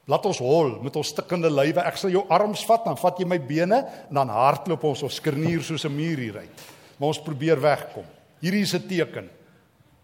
Laat 0.06 0.26
ons 0.26 0.38
hol 0.38 0.82
met 0.84 0.94
ons 0.96 1.08
stikkende 1.08 1.48
lywe. 1.48 1.80
Ek 1.80 1.96
sal 1.96 2.10
jou 2.10 2.26
arms 2.28 2.64
vat, 2.64 2.84
dan 2.84 2.96
vat 2.96 3.18
jy 3.18 3.24
my 3.24 3.38
bene 3.38 3.78
en 4.08 4.14
dan 4.14 4.28
hardloop 4.28 4.84
ons 4.84 5.02
of 5.02 5.12
skernier 5.12 5.62
soos 5.62 5.84
'n 5.84 5.96
muur 5.96 6.18
hier 6.18 6.38
uit. 6.38 6.60
Maar 6.98 7.08
ons 7.08 7.22
probeer 7.22 7.60
wegkom. 7.60 8.04
Hierdie 8.40 8.62
is 8.62 8.74
'n 8.74 8.86
teken. 8.88 9.30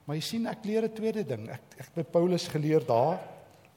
Maar 0.07 0.17
jy 0.17 0.23
sien 0.23 0.47
ek 0.47 0.65
leer 0.65 0.85
'n 0.85 0.95
tweede 0.95 1.25
ding. 1.25 1.49
Ek 1.49 1.61
ek 1.79 1.95
by 1.95 2.03
Paulus 2.03 2.49
geleer 2.49 2.85
daar 2.85 3.21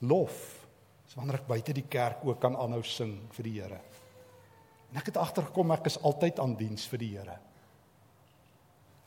lof. 0.02 0.66
So 1.08 1.20
wanneer 1.20 1.36
ek 1.36 1.48
buite 1.48 1.74
die 1.74 1.88
kerk 1.90 2.26
ook 2.26 2.40
kan 2.40 2.56
aanhou 2.56 2.84
sing 2.84 3.30
vir 3.32 3.44
die 3.44 3.62
Here. 3.62 3.80
En 4.94 5.00
ek 5.02 5.10
het 5.10 5.18
agtergekom 5.18 5.74
ek 5.74 5.88
is 5.90 5.98
altyd 6.06 6.38
aan 6.44 6.54
diens 6.54 6.86
vir 6.92 7.02
die 7.02 7.10
Here. 7.16 7.40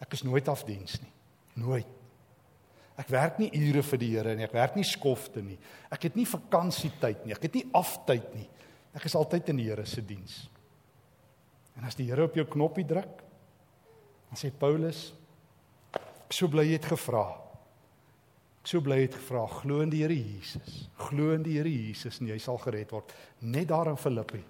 Ek 0.03 0.16
is 0.18 0.25
nooit 0.27 0.49
af 0.51 0.64
diens 0.66 0.99
nie. 0.99 1.12
Nooit. 1.62 1.92
Ek 2.99 3.12
werk 3.12 3.38
nie 3.38 3.53
ure 3.55 3.85
vir 3.87 4.01
die 4.03 4.09
Here 4.16 4.35
nie. 4.35 4.49
Ek 4.49 4.57
werk 4.57 4.75
nie 4.75 4.87
skofte 4.88 5.44
nie. 5.46 5.55
Ek 5.94 6.09
het 6.09 6.18
nie 6.18 6.27
vakansietyd 6.27 7.22
nie. 7.22 7.37
Ek 7.37 7.46
het 7.46 7.55
nie 7.55 7.64
aftyd 7.79 8.35
nie. 8.35 8.49
Ek 8.99 9.07
is 9.07 9.14
altyd 9.14 9.53
in 9.53 9.62
die 9.62 9.68
Here 9.68 9.87
se 9.87 10.03
diens. 10.03 10.40
En 11.79 11.87
as 11.87 11.94
die 11.94 12.09
Here 12.11 12.27
op 12.27 12.35
jou 12.35 12.49
knoppie 12.51 12.87
druk, 12.88 13.22
dan 14.27 14.40
sê 14.40 14.51
Paulus, 14.51 15.12
ek 15.94 16.35
so 16.35 16.51
bly 16.51 16.66
jy 16.66 16.81
het 16.81 16.90
gevra. 16.90 17.29
Ek 18.64 18.72
so 18.72 18.83
bly 18.83 19.05
jy 19.05 19.07
het 19.07 19.20
gevra, 19.20 19.44
glo 19.61 19.85
in 19.85 19.94
die 19.94 20.03
Here 20.03 20.18
Jesus. 20.18 20.88
Glo 21.07 21.31
in 21.37 21.46
die 21.46 21.61
Here 21.61 21.70
Jesus 21.70 22.18
en 22.18 22.33
jy 22.33 22.40
sal 22.42 22.59
gered 22.64 22.90
word. 22.96 23.14
Net 23.46 23.70
daar 23.70 23.92
in 23.92 24.01
Filippi. 24.01 24.42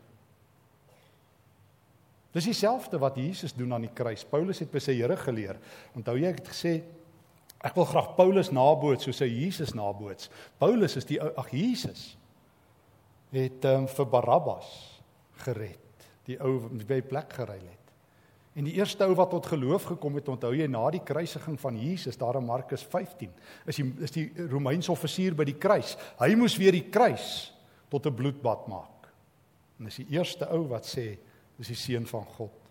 Dis 2.37 2.51
dieselfde 2.51 3.01
wat 3.01 3.17
Jesus 3.17 3.55
doen 3.57 3.73
aan 3.73 3.87
die 3.87 3.95
kruis. 3.97 4.27
Paulus 4.29 4.61
het 4.61 4.73
by 4.73 4.83
sy 4.83 4.99
Here 4.99 5.17
geleer. 5.17 5.57
Onthou 5.97 6.19
jy 6.21 6.29
ek 6.29 6.43
het 6.43 6.53
gesê 6.53 6.75
ek 7.65 7.75
wil 7.79 7.87
graag 7.89 8.13
Paulus 8.19 8.51
naboots 8.53 9.09
soos 9.09 9.23
hy 9.25 9.31
Jesus 9.33 9.73
naboots. 9.75 10.29
Paulus 10.61 10.99
is 11.01 11.09
die 11.09 11.17
ag 11.17 11.49
Jesus 11.55 12.13
het 13.33 13.65
um, 13.69 13.89
vir 13.91 14.07
Barabbas 14.13 14.69
gered. 15.47 16.05
Die 16.29 16.37
ou 16.43 16.69
by 16.69 17.01
plek 17.07 17.33
gery 17.39 17.59
het. 17.63 17.87
En 18.57 18.69
die 18.69 18.77
eerste 18.79 19.05
ou 19.05 19.15
wat 19.17 19.33
tot 19.33 19.49
geloof 19.51 19.91
gekom 19.93 20.17
het, 20.17 20.29
onthou 20.33 20.53
jy 20.57 20.69
na 20.71 20.83
die 20.93 21.03
kruisiging 21.05 21.59
van 21.61 21.77
Jesus 21.77 22.17
daar 22.17 22.39
in 22.41 22.47
Markus 22.49 22.87
15, 22.89 23.33
is 23.69 23.81
die 23.81 23.89
is 24.07 24.15
die 24.15 24.27
Romeinse 24.49 24.93
offisier 24.93 25.37
by 25.37 25.45
die 25.49 25.59
kruis. 25.61 25.95
Hy 26.21 26.31
moes 26.41 26.57
weer 26.61 26.77
die 26.77 26.89
kruis 26.93 27.53
tot 27.93 28.07
'n 28.07 28.17
bloedbad 28.17 28.69
maak. 28.69 29.09
En 29.79 29.89
dis 29.89 30.01
die 30.05 30.17
eerste 30.17 30.49
ou 30.53 30.69
wat 30.69 30.85
sê 30.89 31.19
dis 31.57 31.73
die 31.73 31.79
seun 31.79 32.07
van 32.09 32.25
God. 32.37 32.63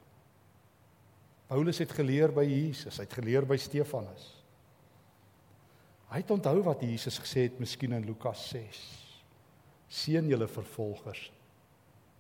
Paulus 1.50 1.80
het 1.82 1.94
geleer 1.94 2.34
by 2.34 2.46
Jesus, 2.48 2.98
hy 2.98 3.06
het 3.06 3.16
geleer 3.20 3.46
by 3.46 3.58
Stefanus. 3.62 4.32
Hy 6.10 6.22
het 6.22 6.34
onthou 6.34 6.60
wat 6.66 6.84
Jesus 6.86 7.18
gesê 7.22 7.48
het 7.48 7.58
miskien 7.62 7.94
in 7.98 8.06
Lukas 8.06 8.48
6. 8.52 8.82
Seën 9.90 10.30
julle 10.30 10.48
vervolgers. 10.50 11.28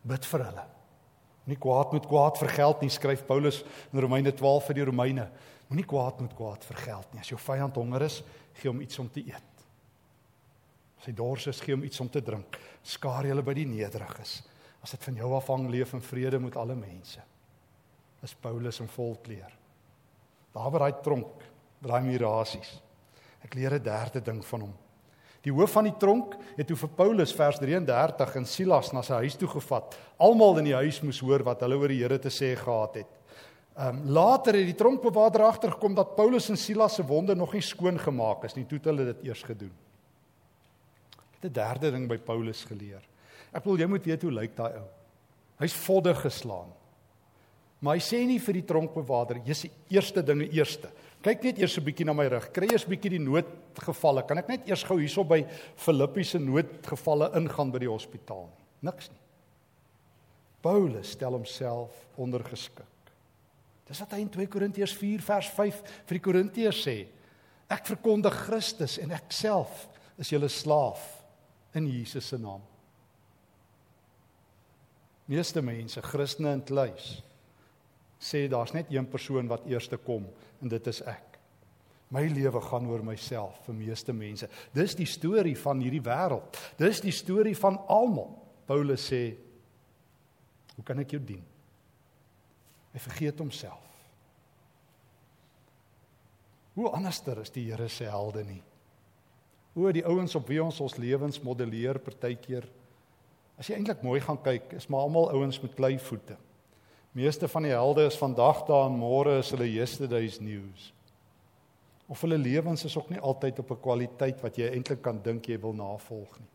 Bid 0.05 0.25
vir 0.29 0.45
hulle. 0.49 0.65
Moenie 1.45 1.61
kwaad 1.61 1.93
met 1.93 2.07
kwaad 2.09 2.39
vergeld 2.41 2.81
nie, 2.81 2.89
skryf 2.93 3.25
Paulus 3.27 3.61
in 3.93 4.01
Romeine 4.01 4.33
12 4.33 4.69
vir 4.69 4.79
die 4.79 4.87
Romeine. 4.89 5.27
Moenie 5.69 5.85
kwaad 5.85 6.21
met 6.21 6.33
kwaad 6.37 6.65
vergeld 6.65 7.13
nie. 7.13 7.21
As 7.21 7.29
jou 7.29 7.39
vyand 7.41 7.77
honger 7.77 8.05
is, 8.07 8.21
gee 8.57 8.69
hom 8.69 8.81
iets 8.81 8.99
om 9.01 9.09
te 9.13 9.21
eet. 9.25 9.65
As 10.99 11.09
hy 11.09 11.13
dors 11.17 11.45
is, 11.51 11.61
gee 11.61 11.77
hom 11.77 11.85
iets 11.85 12.01
om 12.01 12.09
te 12.09 12.21
drink. 12.25 12.57
Skaar 12.85 13.29
julle 13.29 13.45
by 13.45 13.53
die 13.57 13.67
nederiges. 13.69 14.39
As 14.85 14.93
dit 14.93 15.05
van 15.07 15.15
jou 15.17 15.31
afhang, 15.33 15.63
leef 15.73 15.95
in 15.97 16.01
vrede 16.05 16.37
met 16.39 16.55
alle 16.61 16.75
mense. 16.77 17.21
Dis 18.21 18.35
Paulus 18.37 18.77
in 18.83 18.89
volkleer. 18.93 19.53
Daar 20.53 20.69
by 20.71 20.81
daai 20.83 21.01
tronk, 21.01 21.45
daai 21.81 22.03
mirasies. 22.05 22.75
Ek 23.41 23.55
leer 23.57 23.73
'n 23.73 23.83
derde 23.83 24.21
ding 24.21 24.45
van 24.45 24.61
hom. 24.61 24.75
Die 25.41 25.51
hoof 25.53 25.71
van 25.71 25.83
die 25.83 25.97
tronk 25.97 26.35
het 26.57 26.67
toe 26.67 26.77
vir 26.77 26.89
Paulus 26.89 27.33
vers 27.33 27.57
33 27.57 28.35
en 28.35 28.45
Silas 28.45 28.91
na 28.93 29.01
sy 29.01 29.13
huis 29.13 29.35
toe 29.35 29.47
gevat. 29.47 29.97
Almal 30.17 30.57
in 30.57 30.65
die 30.65 30.75
huis 30.75 31.01
moes 31.01 31.19
hoor 31.19 31.43
wat 31.43 31.61
hulle 31.61 31.77
oor 31.77 31.87
die 31.87 32.01
Here 32.01 32.19
te 32.19 32.29
sê 32.29 32.55
gehad 32.55 32.95
het. 32.95 33.07
Ehm 33.77 33.87
um, 33.87 34.11
later 34.13 34.53
het 34.53 34.65
die 34.65 34.75
tronkbewaarder 34.75 35.41
agtergekom 35.41 35.95
dat 35.95 36.15
Paulus 36.15 36.49
en 36.49 36.57
Silas 36.57 36.95
se 36.95 37.03
wonde 37.03 37.35
nog 37.35 37.53
nie 37.53 37.61
skoon 37.61 37.99
gemaak 37.99 38.43
is 38.43 38.55
nie. 38.55 38.65
Toe 38.65 38.77
het 38.77 38.85
hulle 38.85 39.05
dit 39.05 39.23
eers 39.23 39.43
gedoen. 39.43 39.73
Ek 41.17 41.41
het 41.41 41.51
'n 41.51 41.53
derde 41.53 41.91
ding 41.91 42.07
by 42.07 42.17
Paulus 42.17 42.63
geleer. 42.63 43.01
Ek 43.53 43.65
wil 43.65 43.79
jy 43.79 43.87
moet 43.87 44.05
weet 44.05 44.21
hoe 44.21 44.31
lyk 44.31 44.55
daai 44.55 44.79
ou. 44.79 44.87
Hy's 45.59 45.73
voddig 45.85 46.21
geslaan. 46.21 46.71
Maar 47.79 47.99
hy 47.99 48.03
sê 48.03 48.21
nie 48.25 48.39
vir 48.39 48.53
die 48.53 48.65
tronkbewaarder, 48.65 49.41
"Jy's 49.45 49.61
die 49.61 49.71
eerste 49.89 50.23
dinge 50.23 50.49
eerste." 50.49 50.89
Kyk 51.21 51.43
net 51.43 51.59
eers 51.59 51.77
'n 51.77 51.83
bietjie 51.83 52.05
na 52.05 52.13
my 52.13 52.27
rug. 52.27 52.53
Kry 52.53 52.67
eers 52.71 52.85
bietjie 52.85 53.09
die 53.09 53.19
noodgevalle. 53.19 54.27
Kan 54.27 54.37
ek 54.37 54.47
net 54.47 54.67
eers 54.67 54.83
gou 54.83 54.97
hierso 54.97 55.23
by 55.23 55.45
Filippiese 55.75 56.39
noodgevalle 56.39 57.31
ingaan 57.35 57.71
by 57.71 57.79
die 57.79 57.89
hospitaal 57.89 58.45
nie? 58.45 58.65
Niks 58.91 59.09
nie. 59.09 59.19
Paulus 60.61 61.11
stel 61.11 61.31
homself 61.31 61.91
ondergeskik. 62.17 62.85
Dis 63.87 63.99
wat 63.99 64.11
hy 64.11 64.21
in 64.21 64.29
2 64.29 64.47
Korintiërs 64.47 64.93
4 64.97 65.21
vers 65.21 65.49
5 65.49 65.81
vir 66.05 66.17
die 66.17 66.19
Korintiërs 66.19 66.87
sê. 66.87 67.07
Ek 67.69 67.85
verkondig 67.85 68.33
Christus 68.33 68.97
en 69.01 69.11
ek 69.11 69.31
self 69.33 69.87
is 70.17 70.29
julle 70.29 70.49
slaaf 70.49 71.23
in 71.73 71.87
Jesus 71.87 72.27
se 72.27 72.37
naam. 72.37 72.61
Meeste 75.31 75.61
mense, 75.65 76.01
Christene 76.05 76.53
in 76.53 76.63
kluis, 76.65 77.15
sê 78.21 78.45
daar's 78.49 78.73
net 78.75 78.91
een 78.93 79.07
persoon 79.09 79.49
wat 79.49 79.65
eerste 79.69 79.97
kom 79.97 80.27
en 80.61 80.69
dit 80.71 80.91
is 80.91 81.01
ek. 81.09 81.35
My 82.13 82.27
lewe 82.29 82.61
gaan 82.61 82.85
oor 82.87 83.01
myself 83.03 83.57
vir 83.65 83.75
meeste 83.75 84.13
mense. 84.13 84.47
Dis 84.73 84.93
die 84.95 85.07
storie 85.09 85.55
van 85.57 85.81
hierdie 85.81 86.03
wêreld. 86.05 86.59
Dis 86.77 87.01
die 87.01 87.13
storie 87.13 87.55
van 87.57 87.79
almal. 87.91 88.29
Paulus 88.69 89.09
sê 89.11 89.23
Hoe 90.75 90.83
kan 90.83 90.99
ek 90.99 91.13
jou 91.15 91.21
dien? 91.23 91.43
Hy 92.91 92.99
vergeet 92.99 93.39
homself. 93.39 93.85
Hoe 96.75 96.89
anderster 96.91 97.39
is 97.39 97.53
die 97.55 97.69
Here 97.69 97.87
se 97.87 98.09
helde 98.11 98.43
nie? 98.43 98.59
O, 99.75 99.87
die 99.91 100.03
ouens 100.03 100.35
op 100.35 100.49
wie 100.51 100.59
ons 100.63 100.81
ons 100.83 100.97
lewens 100.99 101.39
modelleer 101.43 101.99
partykeer. 102.03 102.67
As 103.57 103.69
jy 103.69 103.77
eintlik 103.77 104.03
mooi 104.03 104.19
gaan 104.21 104.41
kyk, 104.43 104.73
is 104.73 104.87
maar 104.87 105.05
almal 105.07 105.29
ouens 105.31 105.61
met 105.63 105.75
klei 105.77 105.95
voete. 105.99 106.35
Meeste 107.15 107.47
van 107.47 107.63
die 107.63 107.71
helde 107.71 108.03
is 108.09 108.17
vandag 108.19 108.65
daar 108.67 108.89
en 108.89 108.97
môre 108.99 109.37
is 109.39 109.53
hulle 109.55 109.69
yesterday's 109.71 110.41
news. 110.43 110.89
Of 112.11 112.21
hulle 112.21 112.37
lewens 112.37 112.83
is 112.85 112.97
ook 112.97 113.09
nie 113.09 113.19
altyd 113.19 113.59
op 113.59 113.71
'n 113.71 113.81
kwaliteit 113.81 114.41
wat 114.41 114.57
jy 114.57 114.67
eintlik 114.67 115.01
kan 115.01 115.21
dink 115.23 115.47
jy 115.47 115.57
wil 115.59 115.73
navolg 115.73 116.39
nie. 116.39 116.51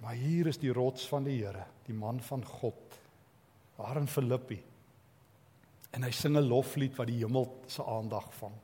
Maar 0.00 0.14
hier 0.14 0.46
is 0.46 0.58
die 0.58 0.72
rots 0.72 1.08
van 1.08 1.24
die 1.24 1.38
Here, 1.44 1.64
die 1.86 1.94
man 1.94 2.20
van 2.20 2.44
God, 2.44 2.98
daar 3.76 3.96
in 3.96 4.08
Filippi. 4.08 4.62
En 5.92 6.02
hy 6.02 6.10
sing 6.10 6.36
'n 6.36 6.48
loflied 6.48 6.96
wat 6.96 7.06
die 7.06 7.18
hemel 7.18 7.48
se 7.66 7.84
aandag 7.84 8.32
vang. 8.32 8.54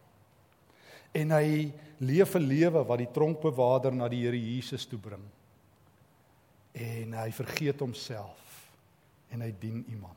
En 1.12 1.30
hy 1.30 1.72
leef 1.98 2.34
'n 2.34 2.46
lewe 2.46 2.84
wat 2.84 2.98
die 2.98 3.12
tronkbewaarder 3.12 3.94
na 3.94 4.08
die 4.08 4.22
Here 4.24 4.38
Jesus 4.38 4.86
toe 4.86 4.98
bring. 4.98 5.24
En 6.76 7.16
hy 7.16 7.30
vergeet 7.32 7.80
homself 7.80 8.44
en 9.32 9.42
hy 9.42 9.50
dien 9.60 9.80
iemand 9.88 10.16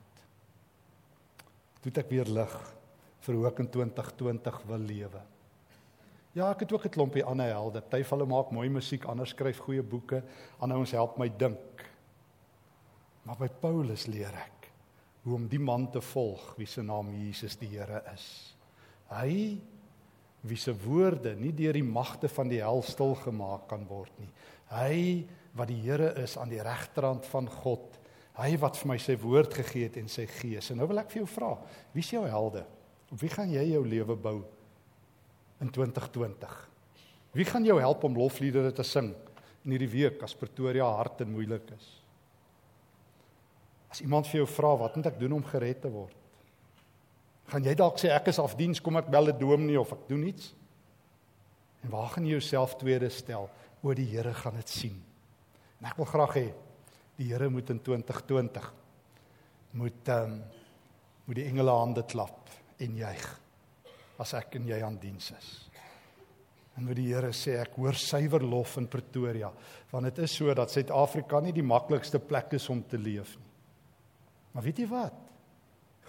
toe 1.80 1.92
ek 2.02 2.10
weer 2.12 2.28
lig 2.28 2.56
vir 3.24 3.38
hoe 3.38 3.46
ek 3.48 3.62
in 3.64 3.70
2020 3.72 4.58
wil 4.68 4.82
lewe. 4.84 5.22
Ja, 6.36 6.50
ek 6.52 6.66
het 6.66 6.74
ook 6.74 6.86
'n 6.86 6.96
klompie 6.96 7.24
ander 7.24 7.48
helde. 7.48 7.82
Party 7.82 8.04
van 8.04 8.20
hulle 8.20 8.30
maak 8.30 8.52
mooi 8.52 8.70
musiek, 8.70 9.06
ander 9.06 9.28
skryf 9.28 9.60
goeie 9.60 9.82
boeke, 9.82 10.24
ander 10.60 10.78
ons 10.78 10.92
help 10.92 11.18
my 11.18 11.30
dink. 11.30 11.86
Maar 13.24 13.38
by 13.38 13.48
Paulus 13.48 14.08
leer 14.08 14.34
ek 14.36 14.72
hoe 15.24 15.36
om 15.36 15.48
die 15.48 15.60
man 15.60 15.90
te 15.92 16.02
volg 16.02 16.56
wie 16.58 16.68
se 16.68 16.82
naam 16.82 17.12
Jesus 17.14 17.58
die 17.58 17.68
Here 17.68 18.04
is. 18.14 18.56
Hy 19.10 19.60
wie 20.42 20.58
se 20.58 20.74
woorde 20.86 21.36
nie 21.36 21.52
deur 21.52 21.74
die 21.74 21.84
magte 21.84 22.30
van 22.30 22.48
die 22.48 22.62
hel 22.62 22.82
stil 22.82 23.16
gemaak 23.16 23.68
kan 23.68 23.86
word 23.88 24.12
nie. 24.20 24.30
Hy 24.72 25.28
wat 25.60 25.70
die 25.70 25.82
Here 25.84 26.14
is 26.24 26.38
aan 26.40 26.50
die 26.50 26.64
regterrand 26.64 27.28
van 27.30 27.50
God 27.62 28.00
Hy 28.40 28.56
wat 28.62 28.78
vir 28.80 28.94
my 28.94 28.98
sy 29.02 29.18
woord 29.20 29.56
gegee 29.60 29.90
het 29.90 29.98
en 30.00 30.08
sy 30.12 30.24
gees. 30.40 30.70
En 30.72 30.80
nou 30.80 30.88
wil 30.88 31.02
ek 31.02 31.12
vir 31.12 31.24
jou 31.24 31.30
vra, 31.34 31.54
wie 31.96 32.04
is 32.06 32.12
jou 32.14 32.24
helde? 32.24 32.64
Op 33.12 33.20
wie 33.20 33.32
gaan 33.34 33.52
jy 33.52 33.66
jou 33.74 33.82
lewe 33.84 34.16
bou 34.16 34.38
in 35.60 35.72
2020? 35.76 36.54
Wie 37.36 37.48
gaan 37.48 37.68
jou 37.68 37.76
help 37.82 38.06
om 38.08 38.16
lofliedere 38.18 38.72
te 38.76 38.86
sing 38.88 39.12
in 39.66 39.76
hierdie 39.76 39.92
week 39.92 40.24
as 40.24 40.38
Pretoria 40.38 40.88
hard 40.88 41.26
en 41.26 41.34
moeilik 41.34 41.74
is? 41.76 41.90
As 43.90 44.04
iemand 44.06 44.30
vir 44.30 44.44
jou 44.44 44.48
vra 44.54 44.72
wat 44.86 44.96
moet 44.96 45.12
ek 45.12 45.20
doen 45.20 45.36
om 45.36 45.46
gered 45.50 45.84
te 45.84 45.92
word? 45.92 46.16
Gaan 47.50 47.66
jy 47.66 47.74
dalk 47.76 47.98
sê 48.00 48.14
ek 48.14 48.30
is 48.30 48.40
afdiens, 48.40 48.80
kom 48.80 49.02
ek 49.02 49.10
bel 49.10 49.34
'n 49.34 49.40
dominee 49.40 49.80
of 49.80 49.92
ek 49.92 50.08
doen 50.08 50.24
iets? 50.30 50.54
En 51.84 51.90
waar 51.90 52.10
gaan 52.14 52.26
jy 52.26 52.38
jouself 52.38 52.78
tweede 52.78 53.10
stel? 53.10 53.50
O 53.82 53.94
die 53.94 54.06
Here 54.06 54.34
gaan 54.34 54.56
dit 54.56 54.70
sien. 54.70 55.09
En 55.80 55.90
ek 55.90 56.00
wil 56.00 56.10
graag 56.10 56.36
hê 56.38 56.48
die 57.20 57.30
Here 57.32 57.50
moet 57.52 57.70
in 57.74 57.82
2020 57.84 58.70
moet 59.80 60.12
ehm 60.16 60.32
um, 60.32 60.40
moet 61.30 61.38
die 61.38 61.46
engele 61.46 61.74
hande 61.78 62.02
klap 62.10 62.50
en 62.82 62.96
juig 62.98 63.26
as 64.18 64.32
ek 64.34 64.56
en 64.58 64.64
jy 64.66 64.80
aan 64.82 64.96
diens 64.98 65.28
is. 65.36 65.50
En 66.74 66.88
moet 66.88 66.98
die 66.98 67.12
Here 67.12 67.30
sê 67.38 67.60
ek 67.62 67.76
hoor 67.78 67.94
suiwer 67.94 68.42
lof 68.42 68.80
in 68.82 68.88
Pretoria 68.90 69.52
want 69.92 70.10
dit 70.10 70.24
is 70.26 70.34
so 70.40 70.54
dat 70.58 70.74
Suid-Afrika 70.74 71.42
nie 71.44 71.54
die 71.54 71.66
maklikste 71.66 72.20
plek 72.20 72.56
is 72.58 72.66
om 72.74 72.82
te 72.82 72.98
leef 72.98 73.36
nie. 73.38 73.50
Maar 74.54 74.66
weet 74.66 74.82
jy 74.82 74.88
wat? 74.90 75.20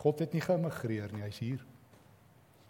God 0.00 0.22
het 0.24 0.32
nie 0.32 0.40
geëmigreer 0.40 1.12
nie, 1.12 1.26
hy's 1.26 1.40
hier. 1.42 1.60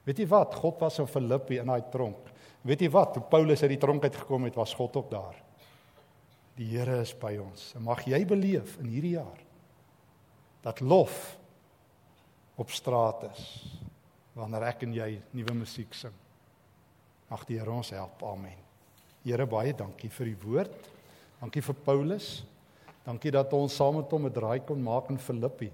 Weet 0.07 0.19
jy 0.23 0.27
wat? 0.33 0.57
God 0.59 0.81
was 0.83 0.99
in 0.99 1.07
Filippi 1.07 1.61
in 1.63 1.71
daai 1.71 1.85
tronk. 1.93 2.33
Weet 2.67 2.83
jy 2.83 2.91
wat? 2.91 3.15
Toe 3.15 3.23
Paulus 3.31 3.63
uit 3.63 3.77
die 3.77 3.81
tronk 3.81 4.05
uit 4.05 4.17
gekom 4.17 4.49
het, 4.49 4.59
was 4.59 4.75
God 4.75 4.99
ook 4.99 5.11
daar. 5.13 5.39
Die 6.61 6.69
Here 6.69 6.99
is 7.01 7.15
by 7.17 7.39
ons. 7.41 7.71
En 7.79 7.87
mag 7.87 8.03
jy 8.05 8.21
beleef 8.29 8.77
in 8.83 8.91
hierdie 8.93 9.17
jaar 9.17 9.39
dat 10.61 10.83
lof 10.85 11.15
op 12.61 12.69
straat 12.69 13.23
is 13.31 13.45
wanneer 14.37 14.67
ek 14.69 14.85
en 14.85 14.93
jy 14.93 15.15
nuwe 15.33 15.55
musiek 15.63 15.95
sing. 15.97 16.13
Mag 17.31 17.47
die 17.49 17.57
Here 17.57 17.73
ons 17.73 17.95
help. 17.97 18.21
Amen. 18.29 18.59
Here 19.25 19.47
baie 19.49 19.73
dankie 19.77 20.11
vir 20.13 20.35
u 20.35 20.37
woord. 20.45 20.91
Dankie 21.41 21.65
vir 21.65 21.79
Paulus. 21.87 22.29
Dankie 23.07 23.33
dat 23.33 23.57
ons 23.57 23.81
saam 23.81 23.97
met 23.97 24.13
hom 24.13 24.27
'n 24.29 24.33
draai 24.33 24.61
kon 24.61 24.83
maak 24.83 25.09
in 25.09 25.19
Filippi. 25.19 25.73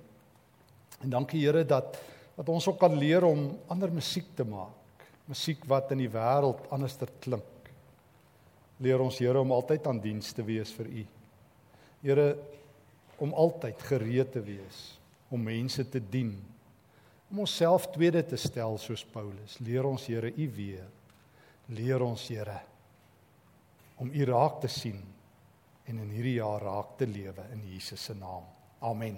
En 1.02 1.10
dankie 1.10 1.42
Here 1.42 1.64
dat 1.64 1.98
dat 2.36 2.48
ons 2.48 2.68
ook 2.68 2.78
kan 2.78 2.94
leer 2.94 3.24
om 3.24 3.58
ander 3.66 3.90
musiek 3.90 4.26
te 4.36 4.44
maak. 4.44 5.02
Musiek 5.24 5.64
wat 5.64 5.90
in 5.90 5.98
die 5.98 6.10
wêreld 6.10 6.70
anderster 6.70 7.08
klink. 7.18 7.55
Leer 8.84 9.00
ons 9.00 9.18
Here 9.18 9.40
om 9.40 9.54
altyd 9.56 9.86
aan 9.88 10.00
diens 10.02 10.32
te 10.36 10.44
wees 10.44 10.72
vir 10.76 10.90
U. 10.90 11.06
Here 12.02 12.28
om 13.22 13.32
altyd 13.32 13.80
gereed 13.88 14.32
te 14.34 14.42
wees 14.44 14.82
om 15.32 15.42
mense 15.42 15.82
te 15.90 16.00
dien. 16.00 16.34
Om 17.30 17.42
onsself 17.42 17.88
tweede 17.94 18.22
te 18.22 18.38
stel 18.38 18.76
soos 18.78 19.02
Paulus. 19.10 19.58
Leer 19.64 19.88
ons 19.88 20.06
Here 20.06 20.30
U 20.30 20.48
weer. 20.56 20.86
Leer 21.74 22.04
ons 22.04 22.28
Here 22.30 22.60
om 23.96 24.12
U 24.12 24.26
raak 24.28 24.60
te 24.60 24.68
sien 24.70 25.00
en 25.86 26.02
in 26.02 26.10
hierdie 26.12 26.36
jaar 26.36 26.62
raak 26.66 26.98
te 27.00 27.08
lewe 27.08 27.46
in 27.54 27.64
Jesus 27.72 28.10
se 28.10 28.14
naam. 28.18 28.44
Amen. 28.84 29.16